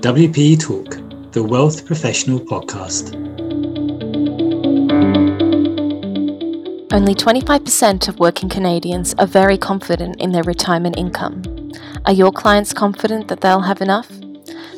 WP 0.00 0.58
Talk, 0.58 0.96
the 1.32 1.42
Wealth 1.42 1.84
Professional 1.84 2.40
Podcast. 2.40 3.14
Only 6.90 7.14
25% 7.14 8.08
of 8.08 8.18
working 8.18 8.48
Canadians 8.48 9.14
are 9.18 9.26
very 9.26 9.58
confident 9.58 10.18
in 10.18 10.32
their 10.32 10.42
retirement 10.44 10.96
income. 10.96 11.42
Are 12.06 12.14
your 12.14 12.32
clients 12.32 12.72
confident 12.72 13.28
that 13.28 13.42
they'll 13.42 13.60
have 13.60 13.82
enough? 13.82 14.10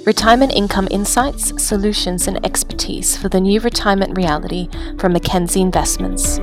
Retirement 0.05 0.55
income 0.55 0.89
insights, 0.91 1.53
solutions, 1.63 2.27
and 2.27 2.45
expertise 2.45 3.17
for 3.17 3.29
the 3.29 3.41
new 3.41 3.61
retirement 3.61 4.17
reality 4.17 4.69
from 4.99 5.13
Mackenzie 5.13 5.61
Investments. 5.61 6.41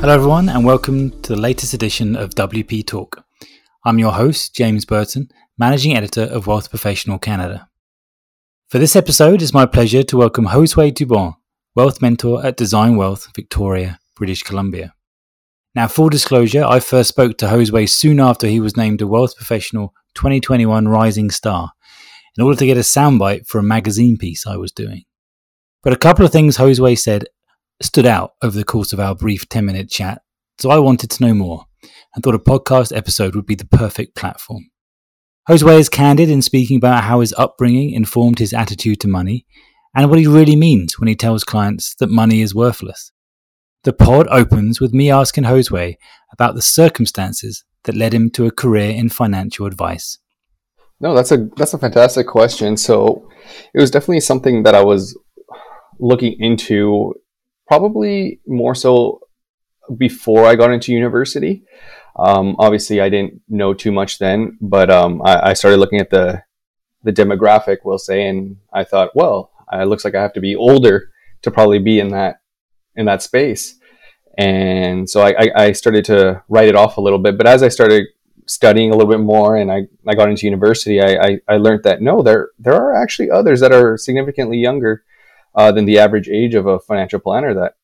Hello, 0.00 0.14
everyone, 0.14 0.48
and 0.48 0.64
welcome 0.64 1.10
to 1.22 1.34
the 1.34 1.40
latest 1.40 1.74
edition 1.74 2.14
of 2.14 2.30
WP 2.30 2.86
Talk. 2.86 3.24
I'm 3.84 3.98
your 3.98 4.12
host, 4.12 4.54
James 4.54 4.84
Burton, 4.84 5.28
Managing 5.58 5.96
Editor 5.96 6.22
of 6.22 6.46
Wealth 6.46 6.70
Professional 6.70 7.18
Canada. 7.18 7.68
For 8.68 8.78
this 8.78 8.94
episode, 8.94 9.42
it's 9.42 9.52
my 9.52 9.66
pleasure 9.66 10.04
to 10.04 10.16
welcome 10.16 10.46
Josue 10.46 10.92
Dubon, 10.92 11.34
Wealth 11.74 12.00
Mentor 12.00 12.46
at 12.46 12.56
Design 12.56 12.96
Wealth, 12.96 13.26
Victoria, 13.34 13.98
British 14.14 14.44
Columbia. 14.44 14.94
Now, 15.74 15.88
full 15.88 16.10
disclosure, 16.10 16.64
I 16.64 16.78
first 16.78 17.08
spoke 17.08 17.36
to 17.38 17.46
Josue 17.46 17.88
soon 17.88 18.20
after 18.20 18.46
he 18.46 18.60
was 18.60 18.76
named 18.76 19.02
a 19.02 19.06
Wealth 19.08 19.34
Professional 19.34 19.94
2021 20.14 20.86
Rising 20.86 21.32
Star 21.32 21.72
in 22.36 22.44
order 22.44 22.56
to 22.56 22.66
get 22.66 22.76
a 22.76 22.82
soundbite 22.82 23.48
for 23.48 23.58
a 23.58 23.64
magazine 23.64 24.16
piece 24.16 24.46
I 24.46 24.58
was 24.58 24.70
doing. 24.70 25.02
But 25.82 25.92
a 25.92 25.98
couple 25.98 26.24
of 26.24 26.30
things 26.30 26.56
Josue 26.56 26.96
said 26.96 27.24
stood 27.80 28.06
out 28.06 28.32
over 28.42 28.56
the 28.56 28.64
course 28.64 28.92
of 28.92 29.00
our 29.00 29.14
brief 29.14 29.48
10 29.48 29.64
minute 29.64 29.90
chat, 29.90 30.22
so 30.58 30.70
I 30.70 30.78
wanted 30.78 31.10
to 31.10 31.24
know 31.24 31.34
more 31.34 31.66
and 32.14 32.24
thought 32.24 32.34
a 32.34 32.38
podcast 32.38 32.96
episode 32.96 33.34
would 33.34 33.46
be 33.46 33.54
the 33.54 33.66
perfect 33.66 34.16
platform. 34.16 34.70
Josue 35.48 35.78
is 35.78 35.88
candid 35.88 36.28
in 36.28 36.42
speaking 36.42 36.76
about 36.76 37.04
how 37.04 37.20
his 37.20 37.34
upbringing 37.38 37.92
informed 37.92 38.38
his 38.38 38.52
attitude 38.52 39.00
to 39.00 39.08
money 39.08 39.46
and 39.94 40.10
what 40.10 40.18
he 40.18 40.26
really 40.26 40.56
means 40.56 40.98
when 40.98 41.08
he 41.08 41.16
tells 41.16 41.44
clients 41.44 41.94
that 41.96 42.10
money 42.10 42.42
is 42.42 42.54
worthless. 42.54 43.12
The 43.84 43.92
pod 43.92 44.26
opens 44.28 44.80
with 44.80 44.92
me 44.92 45.10
asking 45.10 45.44
Josue 45.44 45.96
about 46.32 46.54
the 46.54 46.62
circumstances 46.62 47.64
that 47.84 47.94
led 47.94 48.12
him 48.12 48.30
to 48.30 48.46
a 48.46 48.50
career 48.50 48.90
in 48.90 49.08
financial 49.08 49.66
advice. 49.66 50.18
No, 51.00 51.14
that's 51.14 51.32
a 51.32 51.48
that's 51.56 51.74
a 51.74 51.78
fantastic 51.78 52.26
question. 52.26 52.76
So 52.76 53.28
it 53.72 53.80
was 53.80 53.90
definitely 53.90 54.20
something 54.20 54.64
that 54.64 54.74
I 54.74 54.82
was 54.82 55.16
looking 56.00 56.36
into 56.40 57.14
probably 57.68 58.40
more 58.46 58.74
so 58.74 59.20
before 59.96 60.46
I 60.46 60.56
got 60.56 60.72
into 60.72 60.92
university. 60.92 61.62
Um, 62.16 62.56
obviously, 62.58 63.00
I 63.00 63.08
didn't 63.08 63.42
know 63.48 63.74
too 63.74 63.92
much 63.92 64.18
then, 64.18 64.58
but 64.60 64.90
um, 64.90 65.22
I, 65.24 65.50
I, 65.50 65.52
started 65.52 65.76
looking 65.76 66.00
at 66.00 66.10
the 66.10 66.42
the 67.04 67.12
demographic, 67.12 67.78
we'll 67.84 67.98
say, 67.98 68.26
and 68.26 68.56
I 68.72 68.82
thought, 68.82 69.14
well, 69.14 69.52
it 69.72 69.86
looks 69.86 70.04
like 70.04 70.16
I 70.16 70.22
have 70.22 70.32
to 70.32 70.40
be 70.40 70.56
older 70.56 71.10
to 71.42 71.50
probably 71.52 71.78
be 71.78 72.00
in 72.00 72.08
that 72.08 72.40
in 72.96 73.06
that 73.06 73.22
space. 73.22 73.76
And 74.36 75.08
so 75.08 75.22
I, 75.22 75.50
I 75.54 75.72
started 75.72 76.04
to 76.06 76.42
write 76.48 76.68
it 76.68 76.76
off 76.76 76.96
a 76.96 77.00
little 77.00 77.18
bit. 77.18 77.36
But 77.36 77.48
as 77.48 77.62
I 77.62 77.68
started 77.68 78.06
studying 78.46 78.90
a 78.90 78.96
little 78.96 79.10
bit 79.10 79.20
more 79.20 79.56
and 79.56 79.70
I, 79.70 79.88
I 80.06 80.14
got 80.14 80.28
into 80.28 80.46
university, 80.46 81.00
I, 81.00 81.14
I, 81.14 81.38
I 81.48 81.56
learned 81.56 81.82
that 81.84 82.00
no, 82.00 82.22
there 82.22 82.50
there 82.58 82.74
are 82.74 83.00
actually 83.00 83.30
others 83.30 83.60
that 83.60 83.72
are 83.72 83.96
significantly 83.96 84.58
younger 84.58 85.04
uh, 85.54 85.72
than 85.72 85.84
the 85.84 85.98
average 85.98 86.28
age 86.28 86.54
of 86.54 86.66
a 86.66 86.78
financial 86.78 87.20
planner 87.20 87.54
that 87.54 87.74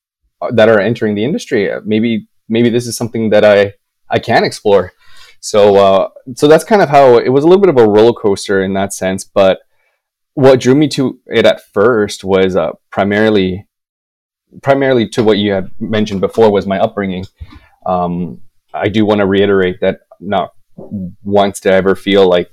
uh, 0.40 0.50
that 0.52 0.68
are 0.68 0.80
entering 0.80 1.14
the 1.14 1.24
industry. 1.24 1.70
Uh, 1.70 1.80
maybe 1.84 2.28
maybe 2.48 2.70
this 2.70 2.86
is 2.86 2.96
something 2.96 3.30
that 3.30 3.44
I 3.44 3.74
I 4.10 4.18
can 4.18 4.44
explore. 4.44 4.92
So 5.40 5.76
uh, 5.76 6.08
so 6.34 6.48
that's 6.48 6.64
kind 6.64 6.82
of 6.82 6.88
how 6.88 7.18
it 7.18 7.28
was 7.28 7.44
a 7.44 7.46
little 7.46 7.60
bit 7.60 7.70
of 7.70 7.78
a 7.78 7.88
roller 7.88 8.12
coaster 8.12 8.62
in 8.62 8.74
that 8.74 8.92
sense. 8.92 9.24
But 9.24 9.60
what 10.34 10.60
drew 10.60 10.74
me 10.74 10.88
to 10.88 11.20
it 11.26 11.46
at 11.46 11.62
first 11.72 12.24
was 12.24 12.56
uh, 12.56 12.72
primarily 12.90 13.66
primarily 14.62 15.08
to 15.08 15.24
what 15.24 15.38
you 15.38 15.52
had 15.52 15.70
mentioned 15.80 16.20
before 16.20 16.50
was 16.50 16.66
my 16.66 16.78
upbringing. 16.78 17.24
Um, 17.86 18.40
I 18.72 18.88
do 18.88 19.04
want 19.04 19.20
to 19.20 19.26
reiterate 19.26 19.80
that 19.80 20.00
not 20.20 20.54
once 20.76 21.60
did 21.60 21.72
I 21.72 21.76
ever 21.76 21.94
feel 21.94 22.28
like 22.28 22.50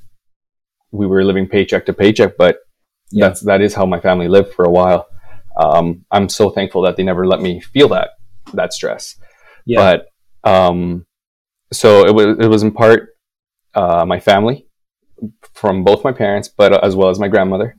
we 0.91 1.07
were 1.07 1.23
living 1.23 1.47
paycheck 1.47 1.85
to 1.85 1.93
paycheck, 1.93 2.37
but 2.37 2.57
yeah. 3.11 3.27
that's 3.27 3.41
that 3.41 3.61
is 3.61 3.73
how 3.73 3.85
my 3.85 3.99
family 3.99 4.27
lived 4.27 4.53
for 4.53 4.65
a 4.65 4.71
while. 4.71 5.07
Um, 5.57 6.05
I'm 6.11 6.29
so 6.29 6.49
thankful 6.49 6.81
that 6.83 6.95
they 6.97 7.03
never 7.03 7.27
let 7.27 7.41
me 7.41 7.59
feel 7.59 7.89
that 7.89 8.11
that 8.53 8.73
stress. 8.73 9.15
Yeah. 9.65 9.97
But 10.43 10.49
um, 10.49 11.05
so 11.71 12.05
it 12.05 12.13
was 12.13 12.37
it 12.39 12.47
was 12.47 12.63
in 12.63 12.71
part 12.71 13.09
uh, 13.75 14.05
my 14.05 14.19
family 14.19 14.67
from 15.53 15.83
both 15.83 16.03
my 16.03 16.11
parents, 16.11 16.47
but 16.47 16.83
as 16.83 16.95
well 16.95 17.09
as 17.09 17.19
my 17.19 17.27
grandmother. 17.27 17.77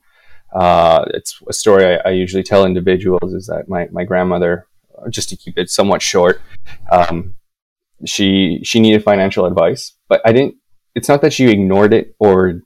Uh, 0.52 1.04
it's 1.14 1.40
a 1.48 1.52
story 1.52 1.86
I, 1.86 2.08
I, 2.08 2.10
usually 2.10 2.42
tell 2.42 2.66
individuals 2.66 3.32
is 3.32 3.46
that 3.46 3.70
my, 3.70 3.88
my 3.90 4.04
grandmother, 4.04 4.66
just 5.08 5.30
to 5.30 5.36
keep 5.36 5.56
it 5.56 5.70
somewhat 5.70 6.02
short, 6.02 6.42
um, 6.90 7.36
she 8.04 8.60
she 8.62 8.78
needed 8.78 9.02
financial 9.02 9.46
advice, 9.46 9.94
but 10.08 10.20
I 10.26 10.32
didn't. 10.32 10.56
It's 10.94 11.08
not 11.08 11.22
that 11.22 11.32
she 11.32 11.48
ignored 11.48 11.94
it 11.94 12.14
or 12.18 12.60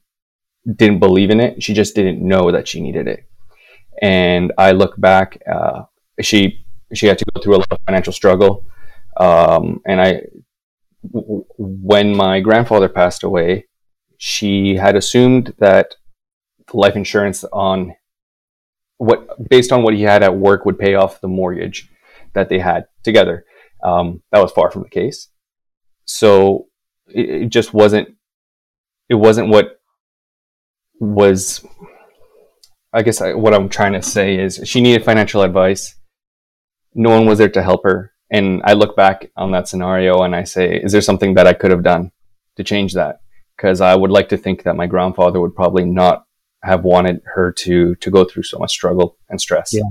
didn't 0.75 0.99
believe 0.99 1.31
in 1.31 1.41
it. 1.41 1.63
She 1.63 1.75
just 1.75 1.95
didn't 1.95 2.27
know 2.27 2.51
that 2.53 2.67
she 2.69 2.81
needed 2.81 3.07
it. 3.09 3.25
And 4.03 4.53
I 4.59 4.73
look 4.73 5.01
back, 5.01 5.41
uh, 5.51 5.85
she 6.21 6.65
she 6.93 7.07
had 7.07 7.19
to 7.19 7.25
go 7.35 7.43
through 7.43 7.57
a 7.57 7.59
lot 7.59 7.73
of 7.73 7.79
financial 7.87 8.13
struggle, 8.13 8.65
um, 9.17 9.81
and 9.87 10.01
I 10.01 10.23
w- 11.13 11.45
when 11.59 12.15
my 12.15 12.41
grandfather 12.41 12.89
passed 12.89 13.23
away, 13.23 13.67
she 14.19 14.77
had 14.77 14.97
assumed 14.97 15.55
that 15.59 15.97
life 16.73 16.97
insurance 16.97 17.45
on 17.53 17.95
what 18.99 19.49
based 19.49 19.73
on 19.73 19.83
what 19.83 19.95
he 19.95 20.03
had 20.03 20.23
at 20.23 20.37
work 20.37 20.65
would 20.65 20.79
pay 20.79 20.95
off 20.95 21.21
the 21.21 21.29
mortgage 21.29 21.91
that 22.35 22.49
they 22.49 22.59
had 22.59 22.87
together. 23.03 23.45
Um, 23.83 24.23
that 24.33 24.43
was 24.43 24.53
far 24.53 24.71
from 24.71 24.83
the 24.83 24.89
case. 24.89 25.29
So 26.05 26.67
it, 27.09 27.29
it 27.29 27.49
just 27.49 27.73
wasn't. 27.75 28.09
It 29.09 29.15
wasn't 29.15 29.49
what 29.49 29.76
was 31.01 31.65
I 32.93 33.03
guess 33.03 33.21
I, 33.21 33.35
what 33.35 33.53
I'm 33.53 33.69
trying 33.69 33.93
to 33.93 34.03
say 34.03 34.39
is 34.39 34.61
she 34.65 34.81
needed 34.81 35.05
financial 35.05 35.43
advice. 35.43 35.95
No 36.95 37.11
one 37.11 37.27
was 37.27 37.39
there 37.39 37.51
to 37.51 37.63
help 37.63 37.85
her. 37.85 38.13
And 38.31 38.63
I 38.65 38.73
look 38.73 38.97
back 38.97 39.31
on 39.37 39.53
that 39.53 39.69
scenario 39.69 40.23
and 40.23 40.35
I 40.35 40.45
say, 40.45 40.77
is 40.77 40.93
there 40.93 41.03
something 41.03 41.35
that 41.35 41.47
I 41.47 41.53
could 41.53 41.71
have 41.71 41.83
done 41.83 42.11
to 42.57 42.65
change 42.65 42.95
that? 42.95 43.21
Because 43.55 43.83
I 43.83 43.95
would 43.95 44.11
like 44.11 44.31
to 44.31 44.39
think 44.39 44.63
that 44.63 44.77
my 44.77 44.87
grandfather 44.87 45.41
would 45.41 45.55
probably 45.55 45.85
not 45.85 46.25
have 46.63 46.85
wanted 46.85 47.21
her 47.35 47.53
to 47.53 47.95
to 47.97 48.11
go 48.11 48.25
through 48.25 48.43
so 48.43 48.59
much 48.59 48.71
struggle 48.71 49.19
and 49.29 49.41
stress. 49.41 49.73
Yeah. 49.73 49.83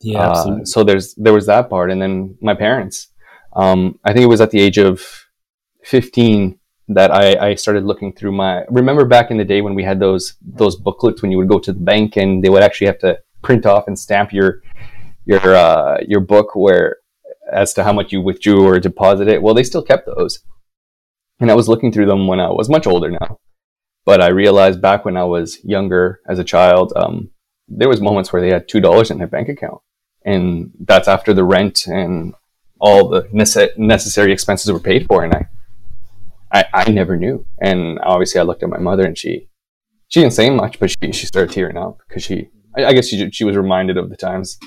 Yeah. 0.00 0.30
Uh, 0.30 0.64
so 0.64 0.84
there's 0.84 1.14
there 1.14 1.32
was 1.32 1.46
that 1.46 1.68
part, 1.68 1.90
and 1.90 2.00
then 2.00 2.36
my 2.40 2.54
parents. 2.54 3.08
Um, 3.54 3.98
I 4.04 4.12
think 4.12 4.24
it 4.24 4.28
was 4.28 4.40
at 4.40 4.50
the 4.50 4.60
age 4.60 4.78
of 4.78 5.02
15 5.84 6.57
that 6.88 7.10
I, 7.10 7.50
I 7.50 7.54
started 7.54 7.84
looking 7.84 8.12
through 8.12 8.32
my 8.32 8.64
remember 8.68 9.04
back 9.04 9.30
in 9.30 9.36
the 9.36 9.44
day 9.44 9.60
when 9.60 9.74
we 9.74 9.84
had 9.84 10.00
those 10.00 10.34
those 10.42 10.74
booklets 10.76 11.22
when 11.22 11.30
you 11.30 11.36
would 11.38 11.48
go 11.48 11.58
to 11.58 11.72
the 11.72 11.78
bank 11.78 12.16
and 12.16 12.42
they 12.42 12.48
would 12.48 12.62
actually 12.62 12.86
have 12.86 12.98
to 13.00 13.18
print 13.42 13.66
off 13.66 13.86
and 13.88 13.98
stamp 13.98 14.32
your 14.32 14.62
your 15.26 15.54
uh, 15.54 15.98
your 16.06 16.20
book 16.20 16.54
where 16.54 16.96
as 17.52 17.72
to 17.74 17.84
how 17.84 17.92
much 17.92 18.12
you 18.12 18.20
withdrew 18.20 18.66
or 18.66 18.78
deposited. 18.78 19.42
Well, 19.42 19.54
they 19.54 19.62
still 19.62 19.82
kept 19.82 20.06
those, 20.06 20.40
and 21.40 21.50
I 21.50 21.54
was 21.54 21.68
looking 21.68 21.92
through 21.92 22.06
them 22.06 22.26
when 22.26 22.40
I 22.40 22.50
was 22.50 22.68
much 22.68 22.86
older 22.86 23.10
now. 23.10 23.38
But 24.04 24.22
I 24.22 24.28
realized 24.28 24.80
back 24.80 25.04
when 25.04 25.18
I 25.18 25.24
was 25.24 25.62
younger 25.62 26.20
as 26.26 26.38
a 26.38 26.44
child, 26.44 26.94
um, 26.96 27.30
there 27.68 27.90
was 27.90 28.00
moments 28.00 28.32
where 28.32 28.40
they 28.40 28.50
had 28.50 28.66
two 28.66 28.80
dollars 28.80 29.10
in 29.10 29.18
their 29.18 29.26
bank 29.26 29.50
account, 29.50 29.82
and 30.24 30.72
that's 30.80 31.08
after 31.08 31.34
the 31.34 31.44
rent 31.44 31.86
and 31.86 32.34
all 32.80 33.08
the 33.08 33.22
nece- 33.24 33.76
necessary 33.76 34.32
expenses 34.32 34.72
were 34.72 34.80
paid 34.80 35.06
for, 35.06 35.24
and 35.24 35.34
I 35.34 35.48
I, 36.52 36.64
I 36.72 36.90
never 36.90 37.16
knew. 37.16 37.46
And 37.60 37.98
obviously, 38.02 38.40
I 38.40 38.44
looked 38.44 38.62
at 38.62 38.68
my 38.68 38.78
mother, 38.78 39.04
and 39.04 39.16
she 39.16 39.48
she 40.08 40.20
didn't 40.20 40.34
say 40.34 40.50
much, 40.50 40.78
but 40.78 40.90
she 40.90 41.12
she 41.12 41.26
started 41.26 41.52
tearing 41.52 41.76
up 41.76 41.98
because 42.08 42.22
she 42.22 42.48
I, 42.76 42.86
I, 42.86 42.92
guess 42.92 43.08
she 43.08 43.30
she 43.30 43.44
was 43.44 43.56
reminded 43.56 43.96
of 43.96 44.10
the 44.10 44.16
times 44.16 44.58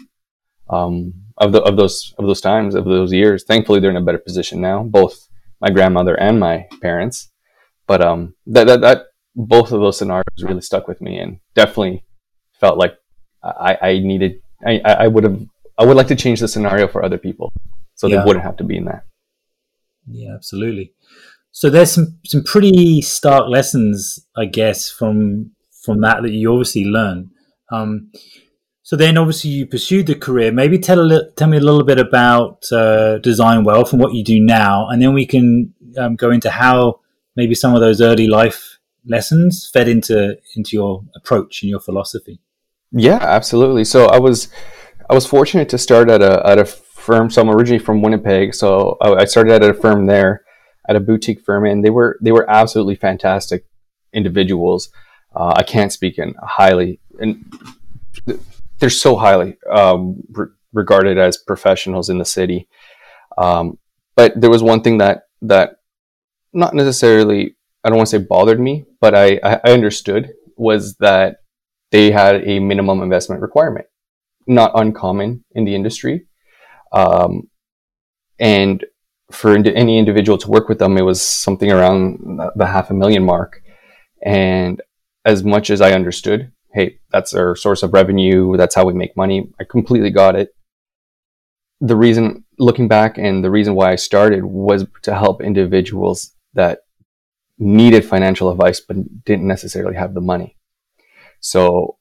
um, 0.69 1.13
of 1.37 1.51
the 1.51 1.61
of 1.61 1.77
those 1.77 2.13
of 2.17 2.25
those 2.25 2.41
times 2.41 2.75
of 2.75 2.85
those 2.85 3.11
years. 3.11 3.43
Thankfully, 3.43 3.79
they're 3.79 3.91
in 3.91 3.97
a 3.97 4.01
better 4.01 4.19
position 4.19 4.61
now, 4.61 4.83
both 4.83 5.27
my 5.59 5.69
grandmother 5.69 6.15
and 6.19 6.39
my 6.39 6.67
parents. 6.81 7.31
But 7.87 8.01
um, 8.01 8.35
that 8.47 8.67
that 8.67 8.81
that 8.81 9.05
both 9.35 9.71
of 9.71 9.79
those 9.79 9.97
scenarios 9.97 10.43
really 10.43 10.61
stuck 10.61 10.87
with 10.87 11.01
me, 11.01 11.19
and 11.19 11.39
definitely 11.55 12.03
felt 12.59 12.77
like 12.77 12.95
I, 13.43 13.77
I 13.81 13.99
needed 13.99 14.41
I, 14.65 14.79
I 14.79 15.07
would 15.07 15.23
have 15.23 15.41
I 15.77 15.85
would 15.85 15.97
like 15.97 16.07
to 16.07 16.15
change 16.15 16.39
the 16.39 16.47
scenario 16.47 16.87
for 16.87 17.03
other 17.03 17.17
people 17.17 17.51
so 17.95 18.07
yeah. 18.07 18.17
they 18.17 18.25
wouldn't 18.25 18.45
have 18.45 18.57
to 18.57 18.63
be 18.63 18.77
in 18.77 18.85
that. 18.85 19.05
Yeah, 20.07 20.33
absolutely. 20.33 20.93
So 21.51 21.69
there's 21.69 21.92
some 21.92 22.19
some 22.25 22.44
pretty 22.44 23.01
stark 23.01 23.50
lessons, 23.50 24.19
I 24.36 24.45
guess, 24.45 24.89
from 24.89 25.51
from 25.83 26.01
that 26.01 26.21
that 26.24 26.31
you 26.31 26.51
obviously 26.51 26.86
learn. 26.86 27.31
Um, 27.71 28.12
So 28.83 28.98
then, 28.98 29.18
obviously, 29.18 29.51
you 29.51 29.68
pursued 29.68 30.07
the 30.07 30.15
career. 30.15 30.51
Maybe 30.51 30.77
tell 30.77 31.00
a 31.00 31.07
li- 31.12 31.30
tell 31.38 31.48
me 31.48 31.57
a 31.57 31.62
little 31.62 31.86
bit 31.86 32.00
about 32.00 32.65
uh, 32.74 33.19
Design 33.19 33.63
Wealth 33.63 33.94
and 33.94 34.01
what 34.01 34.13
you 34.13 34.21
do 34.24 34.38
now, 34.39 34.89
and 34.89 35.01
then 35.01 35.13
we 35.13 35.25
can 35.25 35.74
um, 35.98 36.15
go 36.15 36.30
into 36.31 36.50
how 36.50 37.00
maybe 37.38 37.56
some 37.56 37.74
of 37.74 37.80
those 37.80 38.01
early 38.01 38.27
life 38.27 38.80
lessons 39.06 39.69
fed 39.71 39.88
into 39.88 40.36
into 40.57 40.75
your 40.75 41.03
approach 41.15 41.63
and 41.63 41.69
your 41.69 41.80
philosophy. 41.80 42.42
Yeah, 42.92 43.19
absolutely. 43.21 43.86
So 43.86 44.07
I 44.07 44.19
was 44.19 44.50
I 45.09 45.13
was 45.13 45.25
fortunate 45.25 45.69
to 45.69 45.77
start 45.77 46.09
at 46.09 46.21
a 46.21 46.45
at 46.45 46.59
a 46.59 46.65
firm. 46.65 47.30
So 47.30 47.42
I'm 47.42 47.50
originally 47.50 47.83
from 47.83 48.01
Winnipeg, 48.01 48.53
so 48.53 48.98
I 49.01 49.25
started 49.25 49.63
at 49.63 49.69
a 49.69 49.74
firm 49.74 50.07
there, 50.07 50.44
at 50.87 50.95
a 50.95 50.99
boutique 50.99 51.41
firm, 51.41 51.65
and 51.65 51.83
they 51.83 51.89
were 51.89 52.17
they 52.21 52.31
were 52.31 52.49
absolutely 52.49 52.95
fantastic 52.95 53.65
individuals. 54.13 54.89
Uh, 55.35 55.53
I 55.55 55.63
can't 55.63 55.93
speak 55.93 56.17
in 56.17 56.35
highly 56.41 56.99
and 57.19 57.45
they're 58.79 58.89
so 58.89 59.15
highly 59.15 59.57
um, 59.69 60.21
re- 60.31 60.47
regarded 60.73 61.17
as 61.17 61.37
professionals 61.37 62.09
in 62.09 62.17
the 62.17 62.25
city. 62.25 62.67
Um, 63.37 63.77
but 64.15 64.39
there 64.39 64.49
was 64.49 64.63
one 64.63 64.81
thing 64.81 64.97
that 64.97 65.23
that 65.43 65.77
not 66.53 66.73
necessarily 66.73 67.55
I 67.83 67.89
don't 67.89 67.97
want 67.97 68.09
to 68.09 68.19
say 68.19 68.23
bothered 68.23 68.59
me, 68.59 68.85
but 68.99 69.15
I, 69.15 69.39
I 69.43 69.71
understood 69.71 70.33
was 70.55 70.95
that 70.97 71.37
they 71.91 72.11
had 72.11 72.47
a 72.47 72.59
minimum 72.59 73.01
investment 73.01 73.41
requirement, 73.41 73.87
not 74.47 74.71
uncommon 74.75 75.43
in 75.51 75.65
the 75.65 75.75
industry. 75.75 76.27
Um, 76.91 77.49
and 78.39 78.85
for 79.31 79.55
any 79.55 79.97
individual 79.97 80.37
to 80.37 80.49
work 80.49 80.69
with 80.69 80.79
them, 80.79 80.97
it 80.97 81.03
was 81.03 81.21
something 81.21 81.71
around 81.71 82.39
the 82.55 82.65
half 82.65 82.89
a 82.89 82.93
million 82.93 83.23
mark. 83.23 83.61
And 84.23 84.81
as 85.25 85.43
much 85.43 85.69
as 85.69 85.81
I 85.81 85.93
understood 85.93 86.51
hey, 86.73 86.99
that's 87.11 87.33
our 87.33 87.55
source 87.55 87.83
of 87.83 87.93
revenue. 87.93 88.55
That's 88.57 88.75
how 88.75 88.85
we 88.85 88.93
make 88.93 89.17
money. 89.17 89.51
I 89.59 89.63
completely 89.63 90.09
got 90.09 90.35
it. 90.35 90.55
The 91.79 91.95
reason, 91.95 92.45
looking 92.59 92.87
back, 92.87 93.17
and 93.17 93.43
the 93.43 93.51
reason 93.51 93.75
why 93.75 93.91
I 93.91 93.95
started 93.95 94.45
was 94.45 94.85
to 95.03 95.15
help 95.15 95.41
individuals 95.41 96.33
that 96.53 96.79
needed 97.57 98.05
financial 98.05 98.49
advice 98.49 98.79
but 98.79 99.25
didn't 99.25 99.47
necessarily 99.47 99.95
have 99.95 100.13
the 100.13 100.21
money. 100.21 100.57
So, 101.39 101.97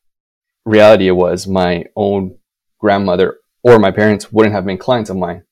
reality 0.64 1.10
was 1.10 1.46
my 1.46 1.86
own 1.96 2.36
grandmother 2.78 3.38
or 3.62 3.78
my 3.78 3.90
parents 3.90 4.30
wouldn't 4.30 4.54
have 4.54 4.66
been 4.66 4.78
clients 4.78 5.10
of 5.10 5.16
mine. 5.16 5.42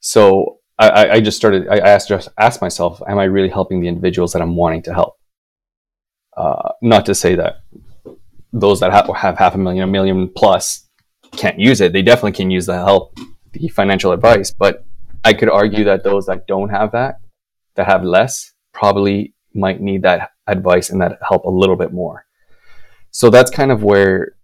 So 0.00 0.58
I, 0.78 1.10
I 1.10 1.20
just 1.20 1.36
started. 1.36 1.68
I 1.68 1.78
asked 1.78 2.10
asked 2.38 2.60
myself, 2.60 3.00
am 3.06 3.18
I 3.18 3.24
really 3.24 3.48
helping 3.48 3.80
the 3.80 3.88
individuals 3.88 4.32
that 4.32 4.42
I'm 4.42 4.56
wanting 4.56 4.82
to 4.84 4.94
help? 4.94 5.16
Uh, 6.36 6.70
not 6.80 7.06
to 7.06 7.14
say 7.14 7.34
that 7.36 7.62
those 8.52 8.80
that 8.80 8.92
have, 8.92 9.08
have 9.16 9.38
half 9.38 9.54
a 9.54 9.58
million, 9.58 9.84
a 9.84 9.86
million 9.86 10.28
plus 10.28 10.88
can't 11.32 11.58
use 11.58 11.80
it. 11.80 11.92
They 11.92 12.02
definitely 12.02 12.32
can 12.32 12.50
use 12.50 12.66
the 12.66 12.74
help, 12.74 13.18
the 13.52 13.68
financial 13.68 14.12
advice. 14.12 14.50
But 14.50 14.84
I 15.24 15.32
could 15.34 15.48
argue 15.48 15.84
that 15.84 16.04
those 16.04 16.26
that 16.26 16.46
don't 16.46 16.70
have 16.70 16.92
that, 16.92 17.20
that 17.76 17.86
have 17.86 18.02
less, 18.02 18.52
probably 18.72 19.34
might 19.54 19.80
need 19.80 20.02
that 20.02 20.30
advice 20.46 20.90
and 20.90 21.00
that 21.00 21.18
help 21.26 21.44
a 21.44 21.50
little 21.50 21.76
bit 21.76 21.92
more. 21.92 22.26
So 23.10 23.30
that's 23.30 23.50
kind 23.50 23.70
of 23.70 23.82
where 23.82 24.36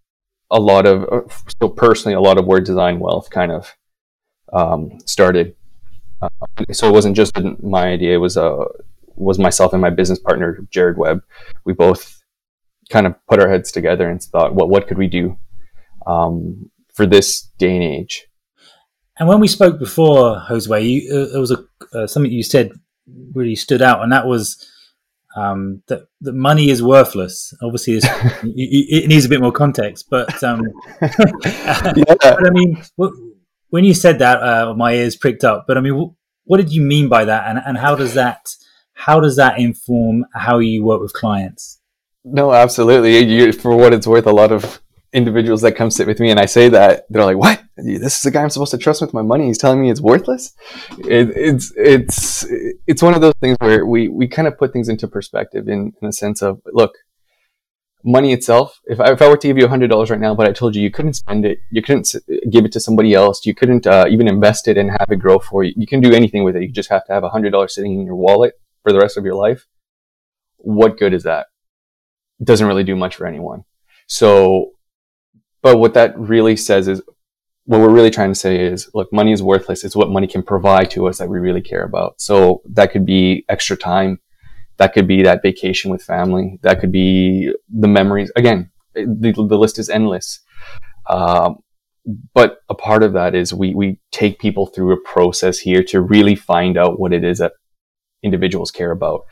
a 0.50 0.60
lot 0.60 0.86
of, 0.86 1.32
so 1.60 1.68
personally, 1.68 2.14
a 2.14 2.20
lot 2.20 2.38
of 2.38 2.46
where 2.46 2.60
design 2.60 3.00
wealth 3.00 3.28
kind 3.30 3.52
of 3.52 3.74
um, 4.52 4.98
started. 5.06 5.56
Uh, 6.20 6.28
so 6.72 6.88
it 6.88 6.92
wasn't 6.92 7.16
just 7.16 7.36
my 7.62 7.88
idea; 7.88 8.14
it 8.14 8.18
was 8.18 8.36
uh, 8.36 8.64
was 9.14 9.38
myself 9.38 9.72
and 9.72 9.82
my 9.82 9.90
business 9.90 10.18
partner 10.18 10.66
Jared 10.70 10.98
Webb. 10.98 11.22
We 11.64 11.72
both 11.72 12.22
kind 12.90 13.06
of 13.06 13.14
put 13.26 13.40
our 13.40 13.48
heads 13.48 13.70
together 13.70 14.08
and 14.08 14.22
thought, 14.22 14.54
what 14.54 14.68
what 14.68 14.88
could 14.88 14.98
we 14.98 15.08
do 15.08 15.38
um, 16.06 16.70
for 16.94 17.06
this 17.06 17.42
day 17.58 17.74
and 17.74 17.84
age? 17.84 18.26
And 19.18 19.28
when 19.28 19.40
we 19.40 19.48
spoke 19.48 19.78
before, 19.78 20.40
Josue, 20.48 21.02
you, 21.02 21.12
uh, 21.12 21.32
there 21.32 21.40
was 21.40 21.50
a 21.50 21.64
uh, 21.92 22.06
something 22.06 22.30
you 22.30 22.42
said 22.42 22.72
really 23.34 23.56
stood 23.56 23.82
out, 23.82 24.02
and 24.02 24.12
that 24.12 24.26
was 24.26 24.64
um, 25.36 25.82
that 25.88 26.08
that 26.20 26.34
money 26.34 26.70
is 26.70 26.82
worthless. 26.82 27.52
Obviously, 27.62 27.94
it, 27.96 28.04
it, 28.54 29.08
needs 29.08 29.24
a 29.24 29.28
bit 29.28 29.40
more 29.40 29.52
context, 29.52 30.06
but, 30.10 30.42
um, 30.42 30.62
yeah. 31.00 31.92
but 32.06 32.46
I 32.46 32.50
mean, 32.50 32.82
when 33.70 33.84
you 33.84 33.94
said 33.94 34.18
that, 34.20 34.42
uh, 34.42 34.74
my 34.74 34.94
ears 34.94 35.16
pricked 35.16 35.44
up. 35.44 35.64
But 35.66 35.78
I 35.78 35.80
mean, 35.80 36.14
what 36.44 36.56
did 36.58 36.72
you 36.72 36.82
mean 36.82 37.08
by 37.08 37.24
that, 37.24 37.48
and, 37.48 37.60
and 37.64 37.78
how 37.78 37.94
does 37.94 38.14
that 38.14 38.48
how 38.94 39.20
does 39.20 39.36
that 39.36 39.58
inform 39.58 40.26
how 40.34 40.58
you 40.58 40.84
work 40.84 41.00
with 41.00 41.12
clients? 41.12 41.80
No, 42.24 42.52
absolutely. 42.52 43.16
You, 43.24 43.52
for 43.52 43.76
what 43.76 43.94
it's 43.94 44.08
worth, 44.08 44.26
a 44.26 44.32
lot 44.32 44.50
of 44.50 44.80
individuals 45.12 45.62
that 45.62 45.72
come 45.72 45.90
sit 45.90 46.06
with 46.06 46.20
me 46.20 46.30
and 46.30 46.38
I 46.38 46.44
say 46.44 46.68
that 46.68 47.06
they're 47.08 47.24
like, 47.24 47.36
"What? 47.36 47.62
This 47.76 48.16
is 48.16 48.22
the 48.22 48.30
guy 48.30 48.42
I'm 48.42 48.50
supposed 48.50 48.72
to 48.72 48.78
trust 48.78 49.00
with 49.00 49.14
my 49.14 49.22
money? 49.22 49.46
He's 49.46 49.56
telling 49.56 49.80
me 49.80 49.90
it's 49.90 50.00
worthless." 50.00 50.52
It, 50.98 51.30
it's 51.36 51.72
it's 51.76 52.46
it's 52.86 53.02
one 53.02 53.14
of 53.14 53.20
those 53.20 53.34
things 53.40 53.56
where 53.60 53.86
we 53.86 54.08
we 54.08 54.26
kind 54.26 54.48
of 54.48 54.58
put 54.58 54.72
things 54.72 54.88
into 54.88 55.06
perspective 55.06 55.68
in 55.68 55.92
in 56.02 56.08
a 56.08 56.12
sense 56.12 56.42
of 56.42 56.60
look, 56.72 56.92
money 58.04 58.32
itself. 58.32 58.80
If 58.84 59.00
I, 59.00 59.12
if 59.12 59.20
I 59.20 59.28
were 59.28 59.36
to 59.36 59.46
give 59.46 59.58
you 59.58 59.66
a 59.66 59.68
hundred 59.68 59.88
dollars 59.88 60.10
right 60.10 60.20
now, 60.20 60.34
but 60.34 60.48
I 60.48 60.52
told 60.52 60.76
you 60.76 60.82
you 60.82 60.90
couldn't 60.90 61.14
spend 61.14 61.44
it, 61.44 61.58
you 61.70 61.82
couldn't 61.82 62.14
give 62.50 62.64
it 62.64 62.72
to 62.72 62.80
somebody 62.80 63.14
else, 63.14 63.44
you 63.44 63.54
couldn't 63.54 63.86
uh, 63.86 64.06
even 64.08 64.28
invest 64.28 64.68
it 64.68 64.78
and 64.78 64.90
have 64.90 65.08
it 65.10 65.16
grow 65.16 65.38
for 65.38 65.64
you. 65.64 65.72
You 65.76 65.86
can 65.86 66.00
do 66.00 66.12
anything 66.12 66.44
with 66.44 66.56
it. 66.56 66.62
You 66.62 66.72
just 66.72 66.90
have 66.90 67.04
to 67.06 67.12
have 67.12 67.24
a 67.24 67.30
hundred 67.30 67.50
dollars 67.50 67.74
sitting 67.74 67.98
in 67.98 68.06
your 68.06 68.16
wallet 68.16 68.54
for 68.82 68.92
the 68.92 68.98
rest 68.98 69.16
of 69.16 69.24
your 69.24 69.34
life. 69.34 69.66
What 70.58 70.98
good 70.98 71.12
is 71.12 71.24
that? 71.24 71.46
It 72.40 72.46
doesn't 72.46 72.66
really 72.66 72.84
do 72.84 72.96
much 72.96 73.16
for 73.16 73.26
anyone. 73.26 73.64
So, 74.06 74.72
but 75.60 75.78
what 75.78 75.94
that 75.94 76.18
really 76.18 76.56
says 76.56 76.88
is 76.88 77.02
what 77.64 77.80
we're 77.80 77.90
really 77.90 78.10
trying 78.10 78.32
to 78.32 78.38
say 78.38 78.64
is, 78.64 78.90
look, 78.94 79.12
money 79.12 79.32
is 79.32 79.42
worthless. 79.42 79.84
It's 79.84 79.96
what 79.96 80.08
money 80.08 80.26
can 80.26 80.42
provide 80.42 80.90
to 80.92 81.06
us 81.06 81.18
that 81.18 81.28
we 81.28 81.38
really 81.38 81.60
care 81.60 81.82
about. 81.82 82.20
So 82.20 82.62
that 82.70 82.92
could 82.92 83.04
be 83.04 83.44
extra 83.48 83.76
time. 83.76 84.20
That 84.78 84.92
could 84.92 85.06
be 85.06 85.22
that 85.22 85.42
vacation 85.42 85.90
with 85.90 86.02
family. 86.02 86.58
That 86.62 86.80
could 86.80 86.92
be 86.92 87.52
the 87.68 87.88
memories. 87.88 88.30
Again, 88.36 88.70
the, 88.94 89.32
the 89.32 89.58
list 89.58 89.78
is 89.78 89.88
endless. 89.88 90.40
Um, 91.08 91.58
but 92.34 92.58
a 92.68 92.74
part 92.74 93.02
of 93.02 93.12
that 93.12 93.34
is 93.34 93.52
we, 93.52 93.74
we 93.74 94.00
take 94.12 94.38
people 94.38 94.66
through 94.66 94.92
a 94.92 95.00
process 95.00 95.58
here 95.58 95.82
to 95.84 96.00
really 96.00 96.34
find 96.34 96.78
out 96.78 96.98
what 96.98 97.12
it 97.12 97.24
is 97.24 97.38
that 97.38 97.52
individuals 98.22 98.70
care 98.70 98.90
about. 98.90 99.22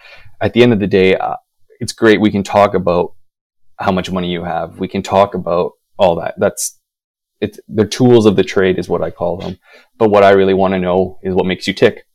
At 0.41 0.53
the 0.53 0.63
end 0.63 0.73
of 0.73 0.81
the 0.81 0.87
day, 0.87 1.17
uh, 1.17 1.37
it's 1.81 1.93
great. 1.93 2.21
We 2.21 2.31
can 2.31 2.43
talk 2.43 2.75
about 2.75 3.15
how 3.79 3.93
much 3.93 4.11
money 4.11 4.31
you 4.31 4.45
have. 4.45 4.79
We 4.79 4.89
can 4.89 5.03
talk 5.03 5.35
about 5.35 5.73
all 5.99 6.17
that. 6.17 6.35
That's 6.39 6.79
it's 7.41 7.61
the 7.69 7.87
tools 7.87 8.25
of 8.25 8.37
the 8.37 8.45
trade 8.45 8.79
is 8.79 8.89
what 8.89 9.03
I 9.03 9.11
call 9.11 9.37
them. 9.37 9.59
But 9.99 10.11
what 10.11 10.25
I 10.25 10.31
really 10.31 10.55
want 10.55 10.73
to 10.73 10.81
know 10.81 11.19
is 11.23 11.35
what 11.35 11.47
makes 11.47 11.67
you 11.67 11.75
tick. 11.75 12.07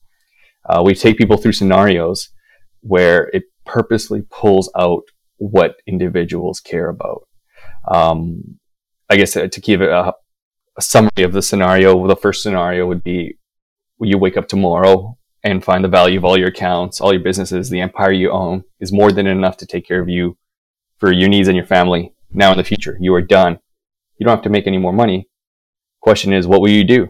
Uh, 0.66 0.82
we 0.84 0.96
take 0.96 1.18
people 1.18 1.38
through 1.38 1.52
scenarios 1.54 2.30
where 2.82 3.30
it 3.34 3.44
purposely 3.66 4.24
pulls 4.30 4.72
out 4.78 5.04
what 5.38 5.76
individuals 5.88 6.60
care 6.60 6.90
about. 6.90 7.28
Um, 7.88 8.60
I 9.10 9.18
guess 9.18 9.36
uh, 9.36 9.48
to 9.48 9.62
give 9.62 9.82
a, 9.82 10.14
a 10.78 10.82
summary 10.82 11.24
of 11.24 11.34
the 11.34 11.42
scenario, 11.42 12.08
the 12.08 12.16
first 12.16 12.44
scenario 12.44 12.86
would 12.88 13.04
be 13.04 13.38
you 14.00 14.18
wake 14.18 14.38
up 14.38 14.48
tomorrow 14.48 15.18
and 15.44 15.64
find 15.64 15.84
the 15.84 15.90
value 15.90 16.18
of 16.18 16.26
all 16.26 16.38
your 16.38 16.50
accounts, 16.50 17.02
all 17.02 17.14
your 17.14 17.24
businesses, 17.24 17.70
the 17.70 17.82
empire 17.82 18.12
you 18.12 18.32
own 18.32 18.64
is 18.80 18.92
more 18.92 19.12
than 19.12 19.28
enough 19.28 19.58
to 19.58 19.66
take 19.66 19.88
care 19.88 20.02
of 20.02 20.10
you 20.10 20.38
for 20.98 21.12
your 21.12 21.30
needs 21.30 21.48
and 21.48 21.58
your 21.58 21.66
family 21.66 22.14
now 22.32 22.52
in 22.52 22.58
the 22.58 22.64
future. 22.64 22.98
You 23.00 23.14
are 23.16 23.22
done. 23.22 23.60
You 24.18 24.26
don't 24.26 24.36
have 24.36 24.44
to 24.44 24.50
make 24.50 24.68
any 24.68 24.78
more 24.78 24.94
money. 24.94 25.28
Question 26.00 26.34
is, 26.34 26.48
what 26.48 26.62
will 26.62 26.70
you 26.70 26.84
do? 26.84 27.10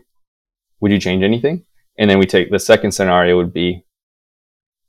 Would 0.79 0.91
you 0.91 0.99
change 0.99 1.23
anything? 1.23 1.65
And 1.97 2.09
then 2.09 2.19
we 2.19 2.25
take 2.25 2.49
the 2.49 2.59
second 2.59 2.93
scenario 2.93 3.37
would 3.37 3.53
be 3.53 3.85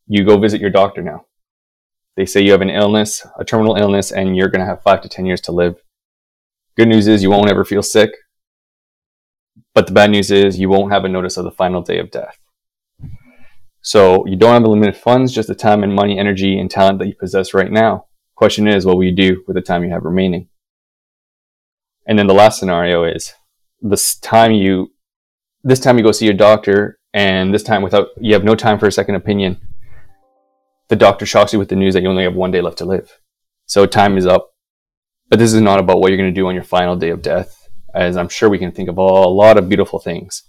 you 0.06 0.24
go 0.24 0.38
visit 0.38 0.60
your 0.60 0.70
doctor 0.70 1.02
now. 1.02 1.26
They 2.16 2.26
say 2.26 2.42
you 2.42 2.52
have 2.52 2.60
an 2.60 2.70
illness, 2.70 3.26
a 3.38 3.44
terminal 3.44 3.76
illness, 3.76 4.12
and 4.12 4.36
you're 4.36 4.48
going 4.48 4.60
to 4.60 4.66
have 4.66 4.82
five 4.82 5.00
to 5.02 5.08
10 5.08 5.24
years 5.24 5.40
to 5.42 5.52
live. 5.52 5.82
Good 6.76 6.88
news 6.88 7.06
is 7.08 7.22
you 7.22 7.30
won't 7.30 7.50
ever 7.50 7.64
feel 7.64 7.82
sick. 7.82 8.10
But 9.74 9.86
the 9.86 9.92
bad 9.92 10.10
news 10.10 10.30
is 10.30 10.58
you 10.58 10.68
won't 10.68 10.92
have 10.92 11.04
a 11.04 11.08
notice 11.08 11.36
of 11.36 11.44
the 11.44 11.50
final 11.50 11.80
day 11.80 11.98
of 11.98 12.10
death. 12.10 12.38
So 13.80 14.26
you 14.26 14.36
don't 14.36 14.52
have 14.52 14.64
unlimited 14.64 14.96
funds, 14.96 15.32
just 15.32 15.48
the 15.48 15.54
time 15.54 15.82
and 15.82 15.94
money, 15.94 16.18
energy, 16.18 16.58
and 16.58 16.70
talent 16.70 16.98
that 16.98 17.08
you 17.08 17.14
possess 17.14 17.54
right 17.54 17.70
now. 17.70 18.06
Question 18.34 18.68
is, 18.68 18.86
what 18.86 18.96
will 18.96 19.04
you 19.04 19.14
do 19.14 19.42
with 19.46 19.54
the 19.54 19.62
time 19.62 19.82
you 19.82 19.90
have 19.90 20.04
remaining? 20.04 20.48
And 22.06 22.18
then 22.18 22.26
the 22.26 22.34
last 22.34 22.58
scenario 22.58 23.04
is 23.04 23.32
this 23.80 24.16
time 24.16 24.52
you, 24.52 24.92
this 25.64 25.80
time 25.80 25.98
you 25.98 26.04
go 26.04 26.12
see 26.12 26.26
your 26.26 26.34
doctor, 26.34 26.98
and 27.14 27.52
this 27.52 27.62
time 27.62 27.82
without, 27.82 28.08
you 28.20 28.32
have 28.34 28.44
no 28.44 28.54
time 28.54 28.78
for 28.78 28.86
a 28.86 28.92
second 28.92 29.16
opinion. 29.16 29.60
The 30.92 30.96
doctor 30.96 31.24
shocks 31.24 31.54
you 31.54 31.58
with 31.58 31.70
the 31.70 31.74
news 31.74 31.94
that 31.94 32.02
you 32.02 32.10
only 32.10 32.24
have 32.24 32.34
one 32.34 32.50
day 32.50 32.60
left 32.60 32.76
to 32.76 32.84
live. 32.84 33.18
So 33.64 33.86
time 33.86 34.18
is 34.18 34.26
up. 34.26 34.50
But 35.30 35.38
this 35.38 35.54
is 35.54 35.62
not 35.62 35.78
about 35.78 36.00
what 36.00 36.08
you're 36.10 36.18
going 36.18 36.34
to 36.34 36.38
do 36.38 36.46
on 36.46 36.54
your 36.54 36.64
final 36.64 36.96
day 36.96 37.08
of 37.08 37.22
death, 37.22 37.66
as 37.94 38.18
I'm 38.18 38.28
sure 38.28 38.50
we 38.50 38.58
can 38.58 38.72
think 38.72 38.90
of 38.90 38.98
a 38.98 39.02
lot 39.02 39.56
of 39.56 39.70
beautiful 39.70 39.98
things. 39.98 40.42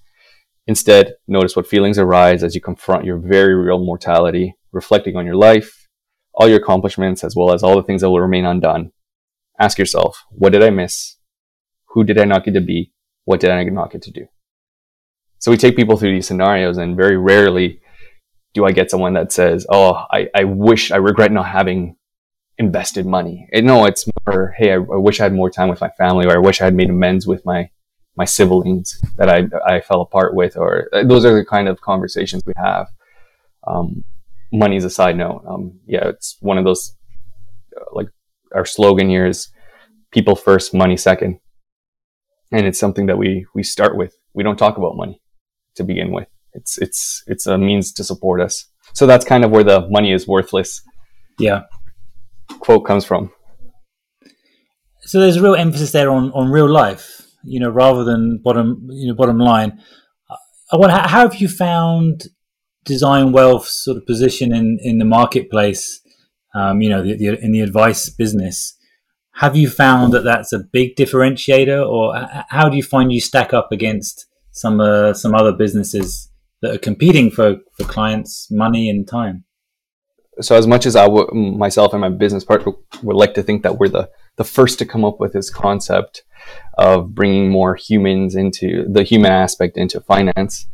Instead, 0.68 1.14
notice 1.30 1.56
what 1.56 1.66
feelings 1.66 1.98
arise 1.98 2.44
as 2.44 2.56
you 2.56 2.60
confront 2.60 3.06
your 3.06 3.20
very 3.20 3.56
real 3.56 3.80
mortality, 3.80 4.54
reflecting 4.74 5.16
on 5.16 5.26
your 5.26 5.38
life, 5.38 5.88
all 6.34 6.50
your 6.50 6.60
accomplishments, 6.60 7.24
as 7.24 7.38
well 7.38 7.54
as 7.54 7.64
all 7.64 7.78
the 7.78 7.84
things 7.84 8.02
that 8.02 8.10
will 8.10 8.20
remain 8.20 8.44
undone. 8.44 8.92
Ask 9.62 9.80
yourself, 9.80 10.26
what 10.30 10.52
did 10.52 10.62
I 10.62 10.72
miss? 10.72 11.16
Who 11.94 12.04
did 12.04 12.20
I 12.20 12.26
not 12.26 12.44
get 12.44 12.56
to 12.56 12.60
be? 12.60 12.92
What 13.24 13.40
did 13.40 13.52
I 13.52 13.64
not 13.64 13.92
get 13.92 14.02
to 14.02 14.12
do? 14.12 14.28
So 15.40 15.52
we 15.52 15.58
take 15.58 15.78
people 15.78 15.96
through 15.96 16.12
these 16.12 16.28
scenarios 16.28 16.78
and 16.78 16.98
very 16.98 17.16
rarely 17.16 17.80
do 18.54 18.66
I 18.66 18.72
get 18.72 18.92
someone 18.92 19.14
that 19.14 19.32
says, 19.32 19.66
Oh, 19.70 20.06
I, 20.12 20.30
I 20.36 20.44
wish, 20.44 20.92
I 20.92 20.98
regret 20.98 21.32
not 21.32 21.48
having 21.48 21.96
invested 22.58 23.06
money. 23.06 23.48
And 23.52 23.66
no, 23.66 23.86
it's 23.86 24.06
more, 24.26 24.54
Hey, 24.58 24.72
I, 24.72 24.76
I 24.76 24.78
wish 24.78 25.20
I 25.20 25.24
had 25.24 25.34
more 25.34 25.50
time 25.50 25.70
with 25.70 25.82
my 25.82 25.90
family 25.90 26.26
or 26.26 26.32
I 26.32 26.38
wish 26.38 26.62
I 26.62 26.66
had 26.66 26.76
made 26.76 26.90
amends 26.90 27.26
with 27.28 27.46
my, 27.46 27.70
my 28.16 28.26
siblings 28.26 29.02
that 29.18 29.30
I, 29.30 29.48
I 29.66 29.82
fell 29.82 30.02
apart 30.02 30.36
with, 30.36 30.56
or 30.56 30.88
uh, 30.94 31.04
those 31.04 31.26
are 31.26 31.34
the 31.34 31.46
kind 31.46 31.68
of 31.68 31.82
conversations 31.82 32.44
we 32.46 32.54
have. 32.56 32.88
Um, 33.66 34.04
money 34.52 34.76
is 34.76 34.86
a 34.86 34.90
side 34.90 35.18
note. 35.18 35.44
Um, 35.48 35.80
yeah, 35.88 36.10
it's 36.10 36.38
one 36.40 36.60
of 36.60 36.64
those, 36.64 36.96
uh, 37.76 37.86
like 37.92 38.10
our 38.54 38.66
slogan 38.66 39.10
here 39.10 39.26
is 39.26 39.50
people 40.12 40.36
first, 40.36 40.76
money 40.76 40.96
second. 40.96 41.40
And 42.52 42.68
it's 42.68 42.78
something 42.78 43.08
that 43.08 43.18
we, 43.18 43.48
we 43.56 43.64
start 43.64 43.98
with. 43.98 44.16
We 44.36 44.44
don't 44.44 44.58
talk 44.58 44.78
about 44.78 44.96
money 44.96 45.20
to 45.76 45.84
begin 45.84 46.12
with. 46.12 46.28
It's, 46.54 46.78
it's, 46.78 47.24
it's 47.28 47.48
a 47.48 47.58
means 47.58 47.92
to 47.94 48.04
support 48.04 48.42
us. 48.42 48.66
So 48.94 49.08
that's 49.08 49.26
kind 49.26 49.44
of 49.44 49.52
where 49.52 49.64
the 49.64 49.88
money 49.90 50.12
is 50.14 50.28
worthless. 50.28 50.82
Yeah. 51.40 51.64
Quote 52.60 52.86
comes 52.86 53.06
from. 53.06 53.32
So 55.02 55.20
there's 55.20 55.38
a 55.38 55.42
real 55.42 55.56
emphasis 55.56 55.92
there 55.92 56.10
on, 56.10 56.32
on 56.32 56.52
real 56.52 56.70
life, 56.70 57.28
you 57.44 57.60
know, 57.60 57.70
rather 57.70 58.04
than 58.04 58.38
bottom, 58.38 58.88
you 58.92 59.08
know, 59.08 59.16
bottom 59.16 59.38
line. 59.38 59.80
I 60.72 60.78
wonder, 60.78 60.96
how 60.96 61.28
have 61.28 61.36
you 61.36 61.48
found 61.48 62.28
design 62.86 63.32
wealth 63.32 63.68
sort 63.68 63.98
of 63.98 64.06
position 64.06 64.54
in, 64.54 64.80
in 64.82 65.00
the 65.00 65.06
marketplace, 65.06 66.02
um, 66.56 66.82
you 66.82 66.90
know, 66.90 67.02
the, 67.04 67.18
the, 67.18 67.44
in 67.44 67.52
the 67.52 67.62
advice 67.62 68.10
business? 68.10 68.78
Have 69.36 69.56
you 69.56 69.70
found 69.70 70.14
that 70.14 70.24
that's 70.24 70.54
a 70.54 70.60
big 70.60 70.96
differentiator, 70.96 71.84
or 71.84 72.16
how 72.50 72.70
do 72.70 72.78
you 72.78 72.84
find 72.84 73.12
you 73.12 73.20
stack 73.20 73.52
up 73.54 73.72
against 73.72 74.28
some 74.52 74.80
uh, 74.80 75.14
some 75.14 75.34
other 75.34 75.52
businesses 75.52 76.30
that 76.64 76.76
are 76.76 76.80
competing 76.80 77.30
for, 77.30 77.58
for 77.78 77.84
clients' 77.84 78.48
money 78.50 78.90
and 78.90 79.08
time? 79.08 79.44
So, 80.42 80.56
as 80.56 80.66
much 80.66 80.88
as 80.88 80.96
I 80.96 81.04
w- 81.04 81.30
myself 81.34 81.94
and 81.94 82.02
my 82.02 82.10
business 82.10 82.44
partner 82.44 82.74
would 83.04 83.16
like 83.16 83.36
to 83.36 83.44
think 83.44 83.62
that 83.62 83.78
we're 83.78 83.90
the 83.90 84.10
the 84.38 84.44
first 84.44 84.80
to 84.80 84.86
come 84.86 85.06
up 85.06 85.20
with 85.20 85.34
this 85.34 85.52
concept 85.52 86.24
of 86.80 87.14
bringing 87.14 87.50
more 87.50 87.76
humans 87.76 88.36
into 88.36 88.86
the 88.90 89.04
human 89.04 89.32
aspect 89.32 89.78
into 89.78 90.02
finance, 90.02 90.66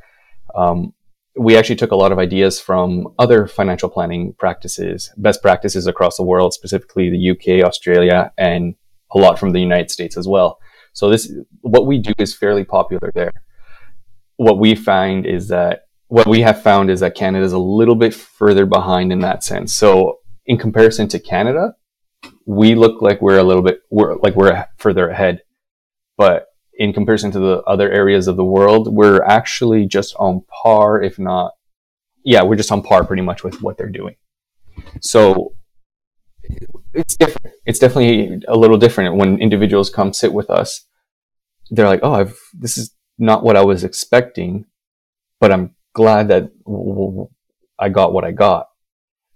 um, 0.56 0.94
we 1.38 1.58
actually 1.58 1.76
took 1.76 1.92
a 1.92 1.96
lot 1.96 2.12
of 2.12 2.20
ideas 2.20 2.60
from 2.60 3.08
other 3.20 3.48
financial 3.48 3.90
planning 3.90 4.34
practices, 4.40 5.12
best 5.18 5.42
practices 5.42 5.88
across 5.88 6.18
the 6.18 6.24
world, 6.24 6.54
specifically 6.54 7.10
the 7.10 7.32
UK, 7.32 7.66
Australia, 7.66 8.32
and 8.38 8.76
a 9.12 9.18
lot 9.18 9.40
from 9.40 9.52
the 9.52 9.60
United 9.60 9.92
States 9.92 10.18
as 10.18 10.28
well. 10.28 10.60
So 10.94 11.10
this, 11.10 11.32
what 11.62 11.86
we 11.86 12.00
do 12.00 12.14
is 12.18 12.36
fairly 12.36 12.64
popular 12.64 13.12
there. 13.14 13.32
What 14.40 14.58
we 14.58 14.74
find 14.74 15.26
is 15.26 15.50
that 15.50 15.88
what 16.08 16.26
we 16.26 16.40
have 16.40 16.64
found 16.64 16.90
is 16.90 17.02
that 17.02 17.14
Canada 17.14 17.44
is 17.44 17.52
a 17.52 17.60
little 17.60 17.94
bit 17.94 18.14
further 18.14 18.66
behind 18.66 19.12
in 19.12 19.20
that 19.20 19.44
sense. 19.44 19.74
So 19.74 20.20
in 20.46 20.58
comparison 20.58 21.10
to 21.10 21.20
Canada, 21.20 21.76
we 22.46 22.74
look 22.74 23.02
like 23.02 23.22
we're 23.22 23.38
a 23.38 23.44
little 23.44 23.62
bit, 23.62 23.82
we're 23.90 24.16
like 24.16 24.38
we're 24.38 24.66
further 24.78 25.10
ahead. 25.10 25.42
But 26.16 26.46
in 26.76 26.94
comparison 26.94 27.32
to 27.32 27.40
the 27.40 27.62
other 27.68 27.92
areas 27.92 28.30
of 28.30 28.38
the 28.38 28.46
world, 28.46 28.88
we're 28.88 29.22
actually 29.24 29.86
just 29.86 30.16
on 30.18 30.44
par, 30.64 31.04
if 31.04 31.20
not, 31.20 31.52
yeah, 32.24 32.42
we're 32.42 32.56
just 32.56 32.72
on 32.72 32.82
par 32.82 33.04
pretty 33.04 33.24
much 33.24 33.44
with 33.44 33.62
what 33.62 33.78
they're 33.78 33.90
doing. 33.90 34.16
So 35.02 35.52
it's 36.94 37.18
different. 37.18 37.56
It's 37.66 37.80
definitely 37.80 38.42
a 38.48 38.56
little 38.56 38.78
different 38.78 39.18
when 39.18 39.38
individuals 39.40 39.90
come 39.90 40.14
sit 40.14 40.32
with 40.32 40.50
us. 40.50 40.86
They're 41.72 41.90
like, 41.90 42.00
"Oh, 42.04 42.14
I've 42.14 42.40
this 42.54 42.78
is 42.78 42.96
not 43.20 43.44
what 43.44 43.56
I 43.56 43.64
was 43.64 43.84
expecting, 43.84 44.66
but 45.40 45.52
I'm 45.52 45.76
glad 45.94 46.30
that 46.30 46.52
I 47.78 47.90
got 47.90 48.14
what 48.14 48.24
I 48.24 48.32
got." 48.32 48.70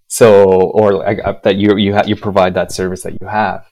So, 0.08 0.62
or 0.62 1.08
I, 1.08 1.38
that 1.44 1.58
you 1.58 1.78
you 1.78 1.94
ha- 1.94 2.06
you 2.08 2.16
provide 2.16 2.56
that 2.56 2.72
service 2.72 3.04
that 3.04 3.14
you 3.20 3.28
have. 3.28 3.66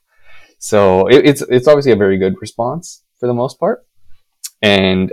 So 0.59 1.07
it, 1.07 1.25
it's 1.25 1.41
it's 1.41 1.67
obviously 1.67 1.93
a 1.93 1.95
very 1.95 2.17
good 2.17 2.35
response 2.41 3.03
for 3.19 3.27
the 3.27 3.33
most 3.33 3.59
part. 3.59 3.85
And 4.61 5.11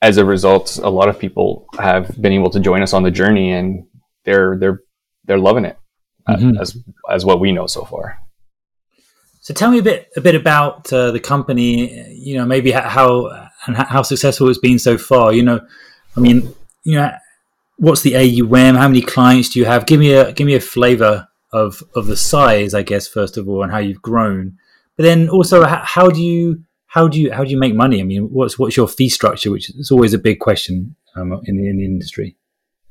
as 0.00 0.16
a 0.16 0.24
result, 0.24 0.78
a 0.82 0.90
lot 0.90 1.08
of 1.08 1.18
people 1.18 1.66
have 1.78 2.20
been 2.20 2.32
able 2.32 2.50
to 2.50 2.60
join 2.60 2.82
us 2.82 2.92
on 2.92 3.02
the 3.02 3.10
journey 3.10 3.52
and 3.52 3.86
they're, 4.24 4.56
they're, 4.58 4.80
they're 5.24 5.38
loving 5.38 5.64
it 5.64 5.76
uh, 6.26 6.36
mm-hmm. 6.36 6.58
as, 6.60 6.76
as 7.10 7.24
what 7.24 7.40
we 7.40 7.52
know 7.52 7.66
so 7.66 7.84
far. 7.84 8.18
So 9.40 9.54
tell 9.54 9.70
me 9.70 9.78
a 9.78 9.82
bit, 9.82 10.08
a 10.16 10.20
bit 10.20 10.34
about 10.34 10.92
uh, 10.92 11.10
the 11.10 11.20
company, 11.20 12.12
you 12.12 12.36
know, 12.36 12.44
maybe 12.44 12.70
how, 12.70 13.47
and 13.68 13.76
how 13.76 14.02
successful 14.02 14.48
it's 14.48 14.58
been 14.58 14.78
so 14.78 14.98
far. 14.98 15.32
You 15.32 15.44
know, 15.44 15.60
I 16.16 16.20
mean, 16.20 16.52
you 16.82 16.96
know, 16.96 17.12
what's 17.76 18.02
the 18.02 18.16
AUM? 18.16 18.74
How 18.74 18.88
many 18.88 19.02
clients 19.02 19.50
do 19.50 19.60
you 19.60 19.66
have? 19.66 19.86
Give 19.86 20.00
me 20.00 20.12
a, 20.14 20.32
give 20.32 20.46
me 20.46 20.54
a 20.54 20.60
flavor 20.60 21.28
of, 21.52 21.82
of 21.94 22.06
the 22.06 22.16
size, 22.16 22.74
I 22.74 22.82
guess, 22.82 23.06
first 23.06 23.36
of 23.36 23.48
all, 23.48 23.62
and 23.62 23.70
how 23.70 23.78
you've 23.78 24.02
grown. 24.02 24.58
But 24.96 25.04
then 25.04 25.28
also, 25.28 25.64
how, 25.64 25.82
how 25.84 26.08
do 26.08 26.20
you, 26.20 26.64
how 26.88 27.06
do 27.06 27.20
you 27.20 27.30
how 27.30 27.44
do 27.44 27.50
you 27.50 27.58
make 27.58 27.74
money? 27.74 28.00
I 28.00 28.04
mean, 28.04 28.30
what's 28.30 28.58
what's 28.58 28.76
your 28.76 28.88
fee 28.88 29.10
structure, 29.10 29.50
which 29.50 29.70
is 29.70 29.90
always 29.90 30.14
a 30.14 30.18
big 30.18 30.40
question 30.40 30.96
um, 31.14 31.40
in 31.44 31.56
the 31.56 31.68
in 31.68 31.76
the 31.76 31.84
industry. 31.84 32.36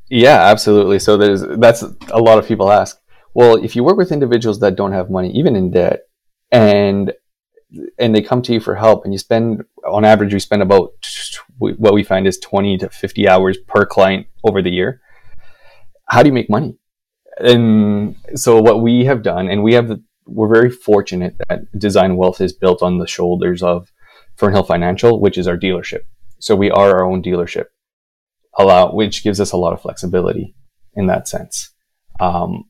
Yeah, 0.10 0.44
absolutely. 0.44 1.00
So 1.00 1.18
there's 1.18 1.42
that's 1.60 1.82
a 2.12 2.20
lot 2.20 2.38
of 2.38 2.48
people 2.48 2.72
ask. 2.72 3.00
Well, 3.34 3.56
if 3.56 3.76
you 3.76 3.84
work 3.84 3.98
with 3.98 4.12
individuals 4.12 4.60
that 4.60 4.76
don't 4.76 4.94
have 4.94 5.10
money, 5.10 5.32
even 5.32 5.56
in 5.56 5.72
debt, 5.72 6.02
and 6.52 7.14
and 7.98 8.16
they 8.16 8.22
come 8.22 8.42
to 8.44 8.54
you 8.54 8.60
for 8.60 8.76
help, 8.76 9.04
and 9.04 9.14
you 9.14 9.20
spend 9.20 9.64
on 9.86 10.06
average 10.06 10.34
we 10.34 10.40
spend 10.40 10.62
about 10.62 10.92
what 11.58 11.94
we 11.94 12.04
find 12.04 12.28
is 12.28 12.38
20 12.40 12.78
to 12.80 12.90
50 12.90 13.28
hours 13.28 13.58
per 13.68 13.86
client 13.86 14.28
over 14.44 14.62
the 14.62 14.72
year. 14.72 15.02
How 16.06 16.24
do 16.24 16.30
you 16.30 16.34
make 16.34 16.50
money? 16.50 16.78
And 17.40 18.16
so 18.36 18.62
what 18.62 18.82
we 18.82 19.06
have 19.06 19.22
done, 19.22 19.50
and 19.50 19.64
we 19.64 19.74
have 19.74 20.00
we're 20.26 20.54
very 20.54 20.70
fortunate 20.70 21.36
that 21.48 21.62
Design 21.78 22.18
Wealth 22.18 22.42
is 22.42 22.54
built 22.54 22.82
on 22.82 22.98
the 22.98 23.08
shoulders 23.08 23.64
of 23.64 23.92
Fernhill 24.38 24.68
Financial, 24.68 25.20
which 25.20 25.38
is 25.38 25.48
our 25.48 25.58
dealership. 25.58 26.02
So 26.40 26.56
we 26.56 26.70
are 26.70 27.00
our 27.00 27.06
own 27.06 27.24
dealership, 27.24 27.66
allow 28.58 28.94
which 28.94 29.24
gives 29.24 29.40
us 29.40 29.52
a 29.52 29.58
lot 29.58 29.74
of 29.74 29.82
flexibility 29.82 30.56
in 30.96 31.08
that 31.08 31.28
sense. 31.28 31.72
Um, 32.20 32.66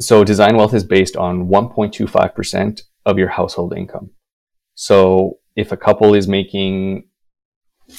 so 0.00 0.24
Design 0.24 0.56
Wealth 0.56 0.74
is 0.74 0.84
based 0.84 1.16
on 1.16 1.48
1.25% 1.48 2.82
of 3.04 3.18
your 3.18 3.28
household 3.28 3.76
income. 3.76 4.10
So 4.74 5.38
if 5.56 5.72
a 5.72 5.76
couple 5.76 6.14
is 6.14 6.28
making, 6.28 7.08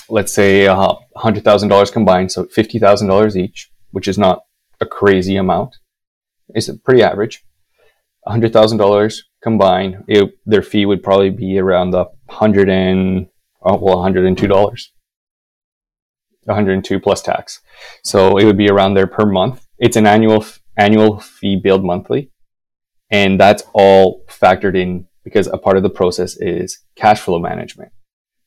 let's 0.10 0.33
say, 0.33 0.67
uh, 0.67 0.95
$100,000 1.15 1.91
combined, 1.91 2.31
so 2.31 2.45
$50,000 2.45 3.36
each, 3.36 3.72
which 3.91 4.07
is 4.07 4.17
not 4.17 4.43
a 4.81 4.86
crazy 4.86 5.36
amount, 5.36 5.75
it's 6.50 6.69
pretty 6.83 7.03
average 7.03 7.43
$100,000 8.27 9.19
combined, 9.41 10.03
it, 10.07 10.38
their 10.45 10.62
fee 10.62 10.86
would 10.86 11.03
probably 11.03 11.29
be 11.29 11.60
around 11.60 11.91
the 11.91 12.05
100 12.25 12.69
and, 12.69 13.27
oh, 13.62 13.77
well, 13.77 13.98
$102. 13.98 14.89
102 16.45 17.00
plus 17.00 17.22
tax. 17.22 17.62
So 18.03 18.38
it 18.38 18.45
would 18.45 18.57
be 18.57 18.69
around 18.69 18.93
there 18.93 19.07
per 19.07 19.25
month. 19.25 19.65
It's 19.77 19.95
an 19.95 20.05
annual 20.05 20.45
annual 20.77 21.19
fee 21.19 21.60
billed 21.62 21.86
monthly, 21.86 22.31
and 23.13 23.39
that's 23.39 23.63
all 23.74 24.25
factored 24.27 24.75
in 24.75 25.08
because 25.24 25.46
a 25.46 25.58
part 25.58 25.77
of 25.77 25.84
the 25.84 25.89
process 25.89 26.36
is 26.39 26.79
cash 26.96 27.20
flow 27.20 27.39
management. 27.39 27.91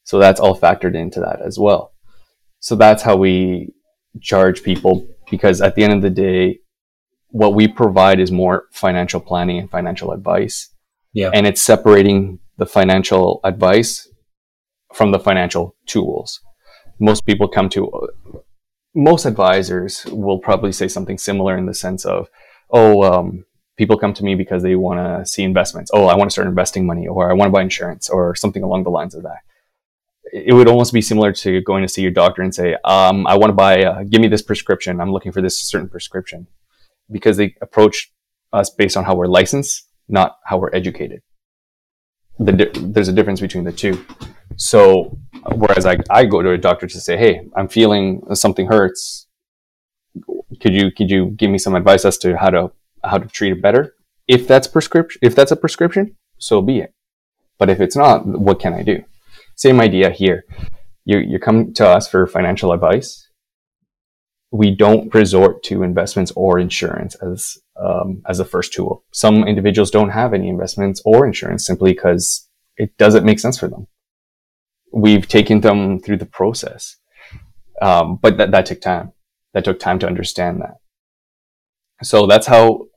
So 0.02 0.18
that's 0.18 0.40
all 0.40 0.58
factored 0.58 0.96
into 0.96 1.20
that 1.20 1.40
as 1.40 1.56
well. 1.56 1.92
So 2.58 2.74
that's 2.74 3.02
how 3.04 3.16
we 3.16 3.72
charge 4.20 4.64
people 4.64 5.06
because 5.30 5.62
at 5.62 5.76
the 5.76 5.84
end 5.84 5.92
of 5.92 6.02
the 6.02 6.10
day, 6.10 6.58
what 7.28 7.54
we 7.54 7.68
provide 7.68 8.18
is 8.18 8.32
more 8.32 8.64
financial 8.72 9.20
planning 9.20 9.58
and 9.58 9.70
financial 9.70 10.10
advice. 10.10 10.70
Yeah. 11.12 11.30
And 11.32 11.46
it's 11.46 11.62
separating 11.62 12.40
the 12.58 12.66
financial 12.66 13.40
advice 13.44 14.08
from 14.92 15.12
the 15.12 15.20
financial 15.20 15.76
tools. 15.86 16.40
Most 16.98 17.24
people 17.24 17.46
come 17.46 17.68
to, 17.70 18.08
most 18.96 19.26
advisors 19.26 20.04
will 20.06 20.40
probably 20.40 20.72
say 20.72 20.88
something 20.88 21.18
similar 21.18 21.56
in 21.56 21.66
the 21.66 21.74
sense 21.74 22.04
of, 22.04 22.28
oh, 22.70 23.02
um, 23.02 23.44
people 23.76 23.98
come 23.98 24.14
to 24.14 24.24
me 24.24 24.34
because 24.34 24.62
they 24.62 24.74
want 24.74 24.98
to 24.98 25.26
see 25.26 25.42
investments. 25.42 25.90
Oh, 25.92 26.06
I 26.06 26.14
want 26.14 26.30
to 26.30 26.32
start 26.32 26.48
investing 26.48 26.86
money, 26.86 27.06
or 27.06 27.30
I 27.30 27.34
want 27.34 27.48
to 27.48 27.52
buy 27.52 27.62
insurance, 27.62 28.08
or 28.08 28.34
something 28.34 28.62
along 28.62 28.84
the 28.84 28.90
lines 28.90 29.14
of 29.14 29.22
that. 29.22 29.38
It 30.32 30.52
would 30.52 30.68
almost 30.68 30.92
be 30.92 31.02
similar 31.02 31.32
to 31.32 31.60
going 31.60 31.82
to 31.82 31.88
see 31.88 32.02
your 32.02 32.10
doctor 32.10 32.42
and 32.42 32.54
say, 32.54 32.76
um, 32.84 33.26
I 33.26 33.36
want 33.36 33.50
to 33.50 33.54
buy, 33.54 33.84
uh, 33.84 34.02
give 34.02 34.20
me 34.20 34.28
this 34.28 34.42
prescription. 34.42 35.00
I'm 35.00 35.12
looking 35.12 35.32
for 35.32 35.40
this 35.40 35.60
certain 35.60 35.88
prescription 35.88 36.46
because 37.10 37.36
they 37.36 37.54
approach 37.60 38.12
us 38.52 38.70
based 38.70 38.96
on 38.96 39.04
how 39.04 39.14
we're 39.14 39.28
licensed, 39.28 39.88
not 40.08 40.38
how 40.44 40.58
we're 40.58 40.74
educated. 40.74 41.22
The 42.38 42.52
di- 42.52 42.70
there's 42.74 43.08
a 43.08 43.12
difference 43.12 43.40
between 43.40 43.64
the 43.64 43.72
two. 43.72 44.04
So, 44.56 45.18
whereas 45.54 45.86
I, 45.86 45.98
I 46.10 46.24
go 46.24 46.42
to 46.42 46.50
a 46.50 46.58
doctor 46.58 46.86
to 46.86 47.00
say, 47.00 47.16
hey, 47.16 47.48
I'm 47.56 47.68
feeling 47.68 48.22
something 48.34 48.66
hurts. 48.66 49.26
Could 50.60 50.72
you 50.72 50.90
could 50.90 51.10
you 51.10 51.26
give 51.36 51.50
me 51.50 51.58
some 51.58 51.74
advice 51.74 52.04
as 52.04 52.18
to 52.18 52.36
how 52.36 52.50
to 52.50 52.72
how 53.08 53.18
to 53.18 53.28
treat 53.28 53.52
it 53.52 53.62
better? 53.62 53.94
If 54.28 54.46
that's 54.48 54.66
prescription, 54.66 55.18
if 55.22 55.34
that's 55.34 55.52
a 55.52 55.56
prescription, 55.56 56.16
so 56.38 56.60
be 56.60 56.78
it. 56.78 56.92
But 57.58 57.70
if 57.70 57.80
it's 57.80 57.96
not, 57.96 58.26
what 58.26 58.60
can 58.60 58.74
I 58.74 58.82
do? 58.82 59.04
same 59.56 59.80
idea 59.80 60.10
here. 60.10 60.44
You 61.04 61.18
you 61.18 61.38
come 61.38 61.72
to 61.74 61.88
us 61.88 62.08
for 62.08 62.26
financial 62.26 62.72
advice. 62.72 63.28
We 64.52 64.74
don't 64.74 65.12
resort 65.12 65.62
to 65.64 65.82
investments 65.82 66.32
or 66.36 66.58
insurance 66.58 67.16
as 67.16 67.58
um, 67.82 68.22
as 68.28 68.38
a 68.38 68.44
first 68.44 68.72
tool. 68.72 69.04
Some 69.12 69.44
individuals 69.44 69.90
don't 69.90 70.10
have 70.10 70.32
any 70.32 70.48
investments 70.48 71.02
or 71.04 71.26
insurance 71.26 71.66
simply 71.66 71.92
because 71.92 72.48
it 72.76 72.96
doesn't 72.96 73.24
make 73.24 73.40
sense 73.40 73.58
for 73.58 73.68
them. 73.68 73.86
We've 74.92 75.26
taken 75.26 75.60
them 75.60 75.98
through 75.98 76.18
the 76.18 76.26
process, 76.26 76.96
um, 77.82 78.18
but 78.22 78.36
that 78.38 78.50
that 78.52 78.66
took 78.66 78.80
time. 78.80 79.12
That 79.54 79.64
took 79.64 79.80
time 79.80 79.98
to 80.00 80.06
understand 80.06 80.60
that. 80.60 80.74
So 82.02 82.26
that's 82.26 82.46
how 82.46 82.88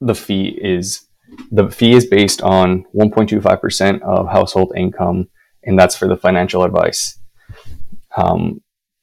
the 0.00 0.14
fee 0.14 0.58
is. 0.60 1.02
The 1.50 1.68
fee 1.68 1.92
is 1.92 2.06
based 2.06 2.40
on 2.40 2.84
1.25% 2.94 4.00
of 4.02 4.28
household 4.28 4.72
income, 4.76 5.28
and 5.64 5.78
that's 5.78 5.96
for 5.96 6.06
the 6.06 6.16
financial 6.16 6.62
advice 6.62 7.18
um, 8.16 8.62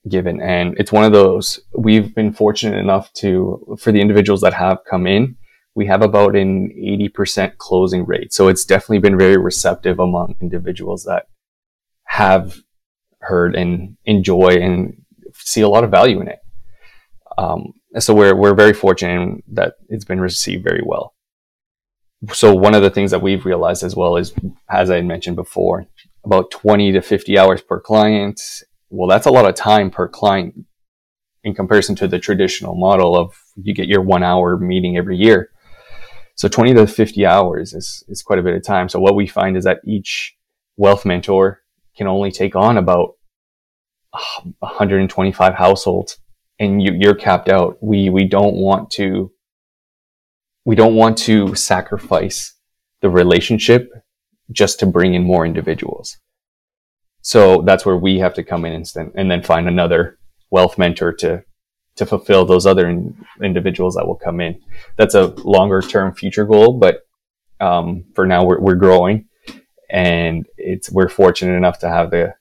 given. 0.10 0.42
And 0.42 0.76
it's 0.78 0.92
one 0.92 1.04
of 1.04 1.12
those, 1.12 1.60
we've 1.78 2.14
been 2.14 2.34
fortunate 2.34 2.78
enough 2.78 3.12
to, 3.14 3.78
for 3.80 3.92
the 3.92 4.02
individuals 4.02 4.42
that 4.42 4.54
have 4.54 4.80
come 4.90 5.08
in, 5.08 5.36
we 5.76 5.88
have 5.88 6.02
about 6.02 6.36
an 6.36 6.70
80% 6.70 7.58
closing 7.58 8.06
rate. 8.06 8.34
So 8.34 8.48
it's 8.48 8.66
definitely 8.66 9.00
been 9.00 9.18
very 9.18 9.38
receptive 9.38 10.00
among 10.00 10.36
individuals 10.42 11.04
that 11.06 11.28
have 12.06 12.58
heard 13.20 13.56
and 13.56 13.98
enjoy 14.06 14.58
and 14.62 15.02
see 15.34 15.62
a 15.62 15.70
lot 15.70 15.84
of 15.84 15.92
value 15.92 16.22
in 16.22 16.28
it. 16.28 16.40
Um, 17.38 17.74
so 18.00 18.14
we're 18.14 18.36
we're 18.36 18.56
very 18.56 18.74
fortunate 18.74 19.44
that 19.50 19.76
it's 19.90 20.06
been 20.06 20.20
received 20.20 20.64
very 20.64 20.82
well. 20.84 21.14
So 22.32 22.56
one 22.56 22.74
of 22.74 22.82
the 22.82 22.90
things 22.90 23.12
that 23.12 23.22
we've 23.22 23.46
realized 23.46 23.84
as 23.84 23.96
well 23.96 24.16
is, 24.16 24.34
as 24.70 24.90
I 24.90 25.02
mentioned 25.02 25.36
before, 25.36 25.86
about 26.24 26.52
20 26.52 26.94
to 26.94 27.02
50 27.02 27.38
hours 27.38 27.62
per 27.62 27.80
client. 27.80 28.42
Well, 28.90 29.10
that's 29.10 29.26
a 29.26 29.32
lot 29.32 29.48
of 29.48 29.56
time 29.56 29.92
per 29.92 30.08
client 30.08 30.56
in 31.44 31.54
comparison 31.54 31.96
to 31.98 32.08
the 32.08 32.20
traditional 32.20 32.76
model 32.76 33.18
of 33.18 33.36
you 33.56 33.74
get 33.74 33.88
your 33.88 34.02
one 34.02 34.24
hour 34.24 34.58
meeting 34.58 34.98
every 34.98 35.18
year. 35.18 35.50
So 36.36 36.48
20 36.48 36.74
to 36.76 36.88
50 36.88 37.26
hours 37.26 37.74
is, 37.74 38.04
is 38.08 38.24
quite 38.24 38.40
a 38.40 38.44
bit 38.44 38.56
of 38.56 38.64
time. 38.64 38.90
So 38.90 39.00
what 39.00 39.16
we 39.16 39.28
find 39.28 39.58
is 39.58 39.66
that 39.66 39.82
each 39.86 40.36
wealth 40.78 41.06
mentor 41.06 41.62
can 41.96 42.08
only 42.08 42.32
take 42.32 42.56
on 42.56 42.78
about 42.78 43.16
125 44.60 45.54
households 45.54 46.20
and 46.60 46.82
you, 46.82 46.94
you're 46.94 47.16
capped 47.16 47.50
out. 47.50 47.78
We 47.82 48.10
we 48.10 48.26
don't 48.26 48.56
want 48.56 48.90
to 48.92 49.32
we 50.66 50.76
don't 50.76 50.96
want 50.96 51.18
to 51.20 51.56
sacrifice 51.56 52.54
the 53.02 53.10
relationship 53.10 53.92
just 54.52 54.80
to 54.80 54.86
bring 54.86 55.14
in 55.14 55.24
more 55.24 55.46
individuals. 55.46 56.18
So 57.22 57.62
that's 57.62 57.86
where 57.86 57.98
we 57.98 58.20
have 58.20 58.34
to 58.36 58.44
come 58.44 58.66
in 58.66 58.74
and, 58.74 59.12
and 59.16 59.32
then 59.32 59.44
find 59.44 59.68
another 59.68 60.20
wealth 60.52 60.78
mentor 60.78 61.14
to 61.14 61.44
to 61.96 62.06
fulfill 62.06 62.44
those 62.46 62.66
other 62.66 62.90
in, 62.90 63.16
individuals 63.42 63.96
that 63.96 64.08
will 64.08 64.16
come 64.16 64.42
in. 64.42 64.60
That's 64.98 65.16
a 65.16 65.28
longer 65.28 65.82
term 65.82 66.14
future 66.14 66.46
goal, 66.46 66.74
but 66.74 67.02
um, 67.60 68.06
for 68.16 68.26
now 68.26 68.44
we're, 68.44 68.60
we're 68.60 68.76
growing, 68.76 69.26
and 69.90 70.46
it's 70.58 70.92
we're 70.92 71.10
fortunate 71.10 71.56
enough 71.56 71.80
to 71.80 71.90
have 71.90 72.12
the 72.12 72.34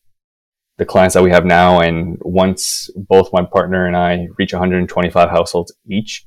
the 0.83 0.93
clients 0.93 1.15
that 1.15 1.23
we 1.23 1.31
have 1.31 1.45
now. 1.45 1.81
And 1.81 2.19
once 2.21 2.91
both 2.97 3.33
my 3.33 3.45
partner 3.45 3.87
and 3.87 3.97
I 3.97 4.27
reach 4.37 4.53
125 4.53 5.31
households 5.31 5.73
each, 5.87 6.27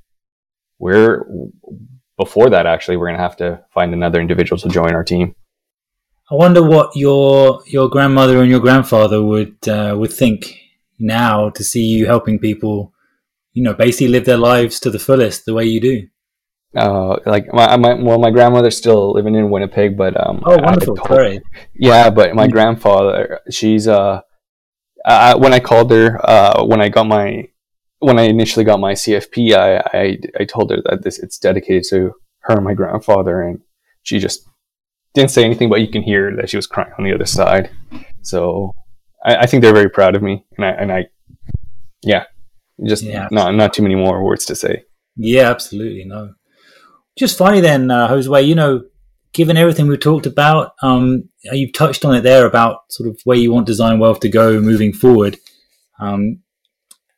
we're 0.80 1.26
before 2.18 2.50
that 2.50 2.66
actually 2.66 2.96
we're 2.96 3.08
going 3.08 3.18
to 3.18 3.24
have 3.24 3.36
to 3.38 3.62
find 3.74 3.94
another 3.94 4.22
individual 4.22 4.58
to 4.60 4.70
join 4.70 4.94
our 4.94 5.04
team. 5.04 5.36
I 6.32 6.36
wonder 6.36 6.64
what 6.64 6.96
your 6.96 7.62
your 7.68 7.88
grandmother 7.90 8.42
and 8.42 8.50
your 8.50 8.62
grandfather 8.62 9.22
would 9.22 9.58
uh, 9.68 9.96
would 9.98 10.12
think 10.12 10.58
now 10.98 11.50
to 11.52 11.64
see 11.64 11.84
you 11.84 12.08
helping 12.08 12.40
people, 12.40 12.94
you 13.54 13.62
know, 13.62 13.74
basically 13.74 14.08
live 14.08 14.26
their 14.26 14.38
lives 14.38 14.80
to 14.80 14.89
the 14.89 14.98
fullest 14.98 15.46
the 15.46 15.54
way 15.54 15.65
you 15.65 15.80
do. 15.80 16.08
Uh, 16.76 17.18
like 17.26 17.46
my, 17.54 17.78
my 17.78 17.94
well, 17.94 18.18
my 18.20 18.32
grandmother's 18.32 18.76
still 18.76 19.13
living 19.13 19.36
in 19.36 19.50
Winnipeg, 19.50 19.96
but 19.96 20.13
um, 20.20 20.41
oh, 20.46 20.58
wonderful, 20.62 20.98
Sorry. 21.08 21.39
Yeah, 21.74 22.10
but 22.10 22.36
my 22.36 22.48
grandfather, 22.48 23.39
she's 23.50 23.88
uh, 23.88 24.22
uh, 25.06 25.38
when 25.38 25.54
I 25.54 25.60
called 25.60 25.91
her, 25.91 26.20
uh, 26.28 26.65
when 26.65 26.82
I 26.82 26.89
got 26.89 27.08
my, 27.08 27.48
when 28.00 28.20
I 28.20 28.24
initially 28.24 28.65
got 28.65 28.80
my 28.80 28.94
CFP, 28.94 29.54
I, 29.54 29.78
I, 29.98 30.18
I 30.39 30.46
told 30.46 30.72
her 30.72 30.78
that 30.86 31.04
this 31.04 31.20
it's 31.20 31.38
dedicated 31.38 31.84
to 31.89 32.12
her 32.41 32.56
and 32.56 32.63
my 32.63 32.74
grandfather, 32.74 33.41
and 33.41 33.62
she 34.04 34.20
just 34.20 34.48
didn't 35.13 35.32
say 35.32 35.46
anything, 35.46 35.70
but 35.70 35.82
you 35.82 35.88
can 35.88 36.04
hear 36.04 36.36
that 36.36 36.50
she 36.50 36.58
was 36.58 36.68
crying 36.68 36.91
on 36.98 37.06
the 37.06 37.13
other 37.13 37.26
side. 37.26 37.70
So 38.22 38.74
I, 39.24 39.38
I 39.38 39.46
think 39.46 39.62
they're 39.62 39.74
very 39.74 39.89
proud 39.89 40.15
of 40.15 40.24
me, 40.24 40.44
and 40.58 40.65
I, 40.65 40.70
and 40.72 40.91
I, 40.91 41.06
yeah, 42.02 42.26
just 42.84 43.04
yeah. 43.04 43.28
not 43.32 43.56
not 43.56 43.74
too 43.74 43.84
many 43.84 43.96
more 43.96 44.24
words 44.24 44.46
to 44.46 44.56
say. 44.56 44.84
Yeah, 45.15 45.50
absolutely 45.50 46.04
no. 46.04 46.34
Just 47.18 47.38
funny 47.38 47.62
then, 47.62 47.89
uh, 47.89 48.10
Josue. 48.10 48.46
You 48.46 48.56
know, 48.56 48.84
given 49.36 49.58
everything 49.58 49.88
we've 49.88 50.00
talked 50.00 50.26
about, 50.26 50.71
um, 50.82 51.30
you've 51.43 51.74
touched 51.74 52.06
on 52.06 52.15
it 52.15 52.21
there 52.21 52.45
about 52.45 52.89
sort 52.89 53.10
of 53.10 53.19
where 53.26 53.38
you 53.38 53.52
want 53.52 53.67
design 53.67 54.00
wealth 54.00 54.21
to 54.21 54.30
go 54.30 54.62
moving 54.62 54.93
forward. 54.93 55.38
Um, 56.00 56.39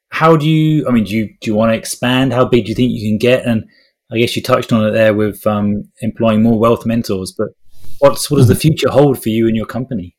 how 0.10 0.36
do 0.36 0.49
you? 0.49 0.88
I 0.88 0.91
mean, 0.91 1.03
do 1.03 1.15
you 1.15 1.27
do 1.39 1.51
you 1.51 1.56
want 1.56 1.71
to 1.71 1.77
expand? 1.77 2.34
How 2.34 2.43
big 2.43 2.65
do 2.65 2.69
you 2.69 2.75
think 2.75 2.91
you 2.91 3.08
can 3.08 3.19
get? 3.19 3.45
And 3.45 3.65
I 4.12 4.17
guess 4.17 4.36
you 4.36 4.41
touched 4.41 4.73
on 4.73 4.84
it 4.86 4.91
there 4.91 5.13
with 5.13 5.45
um, 5.45 5.91
employing 6.01 6.41
more 6.41 6.60
wealth 6.60 6.88
mentors. 6.88 7.34
But 7.38 7.49
what's 7.99 8.32
what 8.32 8.38
does 8.38 8.47
the 8.47 8.56
future 8.56 8.89
hold 8.89 9.21
for 9.21 9.30
you 9.30 9.47
and 9.47 9.56
your 9.56 9.67
company? 9.67 10.17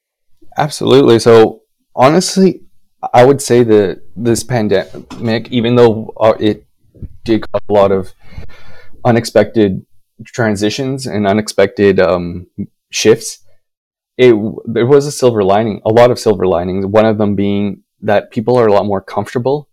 Absolutely. 0.57 1.19
So 1.19 1.63
honestly, 1.97 2.63
I 3.13 3.25
would 3.25 3.43
say 3.43 3.65
that 3.65 4.03
this 4.15 4.45
pandemic, 4.45 5.51
even 5.51 5.75
though 5.75 6.13
uh, 6.21 6.35
it 6.39 6.65
did 7.25 7.45
a 7.53 7.61
lot 7.69 7.91
of 7.91 8.13
unexpected 9.05 9.85
transitions 10.25 11.07
and 11.07 11.27
unexpected 11.27 12.01
um, 12.01 12.47
shifts, 12.91 13.45
it 14.17 14.35
there 14.67 14.87
was 14.87 15.07
a 15.07 15.13
silver 15.13 15.45
lining, 15.45 15.81
a 15.85 15.93
lot 15.93 16.11
of 16.11 16.19
silver 16.19 16.47
linings. 16.47 16.87
One 16.87 17.07
of 17.07 17.19
them 17.19 17.35
being 17.35 17.83
that 18.01 18.31
people 18.31 18.57
are 18.57 18.67
a 18.67 18.73
lot 18.73 18.87
more 18.87 19.01
comfortable 19.01 19.69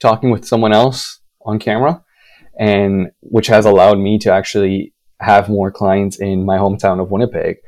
talking 0.00 0.30
with 0.30 0.46
someone 0.46 0.72
else 0.72 1.20
on 1.42 1.58
camera, 1.58 2.02
and 2.58 3.10
which 3.20 3.48
has 3.48 3.66
allowed 3.66 3.98
me 3.98 4.18
to 4.18 4.32
actually 4.32 4.92
have 5.20 5.48
more 5.48 5.70
clients 5.70 6.18
in 6.18 6.44
my 6.44 6.56
hometown 6.56 7.00
of 7.00 7.10
Winnipeg. 7.10 7.58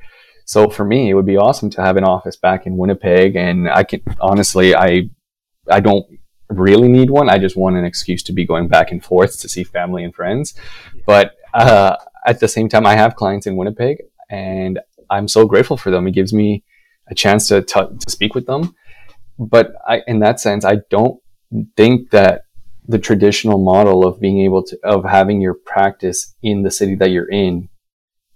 So 0.45 0.69
for 0.69 0.85
me, 0.85 1.11
it 1.11 1.15
would 1.15 1.27
be 1.27 1.37
awesome 1.37 1.71
to 1.71 1.83
have 1.83 1.97
an 1.97 2.05
office 2.05 2.37
back 2.37 2.67
in 2.67 2.77
Winnipeg, 2.77 3.37
and 3.37 3.69
I 3.69 3.85
can 3.85 4.03
honestly, 4.21 4.75
I 4.75 5.11
I 5.71 5.81
don't 5.81 6.07
really 6.49 6.89
need 6.89 7.11
one. 7.11 7.29
I 7.29 7.39
just 7.39 7.57
want 7.57 7.77
an 7.77 7.85
excuse 7.85 8.23
to 8.25 8.33
be 8.33 8.47
going 8.47 8.69
back 8.69 8.91
and 8.93 9.05
forth 9.05 9.41
to 9.41 9.49
see 9.49 9.65
family 9.65 10.05
and 10.05 10.15
friends. 10.15 10.55
But 11.07 11.33
uh, 11.55 11.97
at 12.27 12.41
the 12.41 12.49
same 12.49 12.69
time, 12.69 12.87
I 12.87 12.95
have 12.95 13.17
clients 13.17 13.47
in 13.47 13.57
Winnipeg, 13.57 13.99
and 14.31 14.81
I'm 15.11 15.29
so 15.29 15.47
grateful 15.47 15.77
for 15.77 15.91
them. 15.91 16.07
It 16.07 16.13
gives 16.13 16.33
me 16.33 16.65
a 17.09 17.15
chance 17.15 17.49
to 17.49 17.63
t- 17.63 17.97
to 17.99 18.11
speak 18.11 18.35
with 18.35 18.47
them. 18.47 18.75
But 19.39 19.73
I, 19.87 20.03
in 20.07 20.21
that 20.21 20.41
sense, 20.41 20.65
I 20.65 20.79
don't 20.91 21.21
think 21.77 22.11
that 22.11 22.43
the 22.87 22.99
traditional 22.99 23.59
model 23.59 24.07
of 24.07 24.21
being 24.21 24.41
able 24.41 24.63
to 24.65 24.79
of 24.85 25.05
having 25.05 25.41
your 25.41 25.55
practice 25.55 26.35
in 26.43 26.63
the 26.63 26.71
city 26.71 26.95
that 26.97 27.11
you're 27.11 27.31
in 27.31 27.69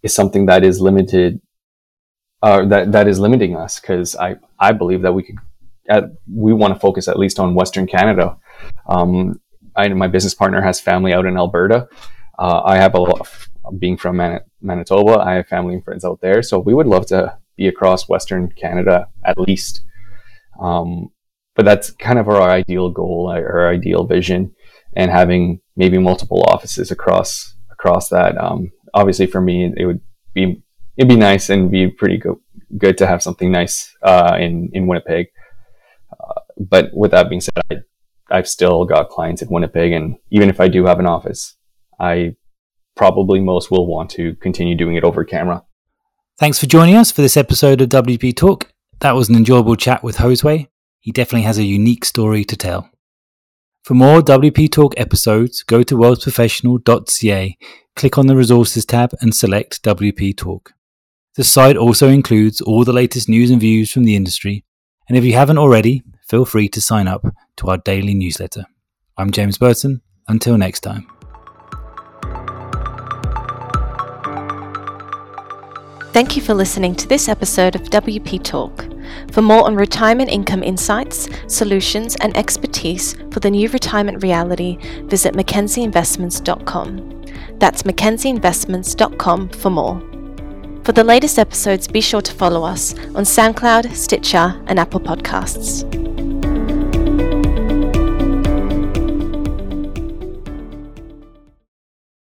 is 0.02 0.14
something 0.14 0.46
that 0.46 0.64
is 0.64 0.80
limited 0.80 1.40
uh, 2.42 2.64
that 2.66 2.92
that 2.92 3.08
is 3.08 3.18
limiting 3.18 3.56
us 3.56 3.80
because 3.80 4.14
I 4.16 4.36
I 4.58 4.72
believe 4.72 5.02
that 5.02 5.12
we 5.12 5.22
could 5.22 5.38
we 6.32 6.52
want 6.52 6.74
to 6.74 6.80
focus 6.80 7.08
at 7.08 7.18
least 7.18 7.38
on 7.38 7.54
Western 7.54 7.86
Canada. 7.86 8.36
Um, 8.88 9.40
I 9.74 9.88
my 9.88 10.08
business 10.08 10.34
partner 10.34 10.60
has 10.62 10.80
family 10.80 11.12
out 11.12 11.26
in 11.26 11.36
Alberta. 11.36 11.88
Uh, 12.38 12.62
I 12.64 12.76
have 12.76 12.94
a 12.94 13.00
lot 13.00 13.20
of 13.20 13.45
being 13.78 13.96
from 13.96 14.16
Man- 14.16 14.40
Manitoba, 14.60 15.18
I 15.18 15.34
have 15.34 15.48
family 15.48 15.74
and 15.74 15.84
friends 15.84 16.04
out 16.04 16.20
there, 16.20 16.42
so 16.42 16.58
we 16.58 16.74
would 16.74 16.86
love 16.86 17.06
to 17.06 17.38
be 17.56 17.68
across 17.68 18.08
Western 18.08 18.50
Canada 18.50 19.08
at 19.24 19.38
least. 19.38 19.82
Um, 20.60 21.10
but 21.54 21.64
that's 21.64 21.90
kind 21.90 22.18
of 22.18 22.28
our 22.28 22.50
ideal 22.50 22.90
goal, 22.90 23.30
our 23.30 23.68
ideal 23.70 24.04
vision, 24.04 24.54
and 24.94 25.10
having 25.10 25.60
maybe 25.74 25.98
multiple 25.98 26.44
offices 26.48 26.90
across 26.90 27.54
across 27.70 28.08
that. 28.10 28.36
Um, 28.38 28.70
obviously, 28.94 29.26
for 29.26 29.40
me, 29.40 29.72
it 29.76 29.86
would 29.86 30.00
be 30.34 30.62
it'd 30.96 31.08
be 31.08 31.16
nice 31.16 31.50
and 31.50 31.70
be 31.70 31.88
pretty 31.88 32.18
go- 32.18 32.40
good 32.78 32.98
to 32.98 33.06
have 33.06 33.22
something 33.22 33.50
nice 33.50 33.94
uh, 34.02 34.36
in 34.38 34.70
in 34.72 34.86
Winnipeg. 34.86 35.28
Uh, 36.12 36.40
but 36.58 36.90
with 36.94 37.10
that 37.10 37.28
being 37.28 37.40
said, 37.40 37.52
I, 37.70 37.76
I've 38.30 38.48
still 38.48 38.84
got 38.84 39.08
clients 39.08 39.42
in 39.42 39.48
Winnipeg, 39.48 39.92
and 39.92 40.16
even 40.30 40.50
if 40.50 40.60
I 40.60 40.68
do 40.68 40.84
have 40.84 40.98
an 40.98 41.06
office, 41.06 41.56
I 41.98 42.36
probably 42.96 43.40
most 43.40 43.70
will 43.70 43.86
want 43.86 44.10
to 44.10 44.34
continue 44.36 44.74
doing 44.74 44.96
it 44.96 45.04
over 45.04 45.24
camera. 45.24 45.62
Thanks 46.38 46.58
for 46.58 46.66
joining 46.66 46.96
us 46.96 47.12
for 47.12 47.22
this 47.22 47.36
episode 47.36 47.80
of 47.80 47.90
WP 47.90 48.34
Talk. 48.36 48.72
That 49.00 49.14
was 49.14 49.28
an 49.28 49.36
enjoyable 49.36 49.76
chat 49.76 50.02
with 50.02 50.16
Josue. 50.16 50.66
He 51.00 51.12
definitely 51.12 51.42
has 51.42 51.58
a 51.58 51.62
unique 51.62 52.04
story 52.04 52.44
to 52.44 52.56
tell. 52.56 52.90
For 53.84 53.94
more 53.94 54.20
WP 54.20 54.72
Talk 54.72 54.94
episodes, 54.96 55.62
go 55.62 55.82
to 55.84 55.96
wealthprofessional.ca, 55.96 57.58
click 57.94 58.18
on 58.18 58.26
the 58.26 58.36
resources 58.36 58.84
tab 58.84 59.12
and 59.20 59.34
select 59.34 59.82
WP 59.84 60.36
Talk. 60.36 60.72
The 61.36 61.44
site 61.44 61.76
also 61.76 62.08
includes 62.08 62.60
all 62.60 62.84
the 62.84 62.92
latest 62.92 63.28
news 63.28 63.50
and 63.50 63.60
views 63.60 63.92
from 63.92 64.04
the 64.04 64.16
industry, 64.16 64.64
and 65.08 65.16
if 65.16 65.24
you 65.24 65.34
haven't 65.34 65.58
already, 65.58 66.02
feel 66.26 66.44
free 66.44 66.68
to 66.70 66.80
sign 66.80 67.06
up 67.06 67.24
to 67.58 67.68
our 67.68 67.76
daily 67.76 68.14
newsletter. 68.14 68.64
I'm 69.16 69.30
James 69.30 69.58
Burton. 69.58 70.00
Until 70.28 70.58
next 70.58 70.80
time. 70.80 71.15
Thank 76.16 76.32
you 76.34 76.40
for 76.40 76.54
listening 76.54 76.94
to 76.94 77.06
this 77.06 77.28
episode 77.28 77.74
of 77.74 77.82
WP 77.90 78.42
Talk. 78.42 78.86
For 79.32 79.42
more 79.42 79.66
on 79.66 79.76
retirement 79.76 80.30
income 80.30 80.62
insights, 80.62 81.28
solutions, 81.46 82.16
and 82.22 82.34
expertise 82.38 83.12
for 83.30 83.40
the 83.40 83.50
new 83.50 83.68
retirement 83.68 84.22
reality, 84.22 84.78
visit 85.08 85.34
MackenzieInvestments.com. 85.34 87.58
That's 87.58 87.82
MackenzieInvestments.com 87.82 89.50
for 89.50 89.68
more. 89.68 90.00
For 90.84 90.92
the 90.92 91.04
latest 91.04 91.38
episodes, 91.38 91.86
be 91.86 92.00
sure 92.00 92.22
to 92.22 92.32
follow 92.32 92.64
us 92.64 92.94
on 93.08 93.24
SoundCloud, 93.24 93.94
Stitcher, 93.94 94.58
and 94.68 94.80
Apple 94.80 95.00
Podcasts. 95.00 96.05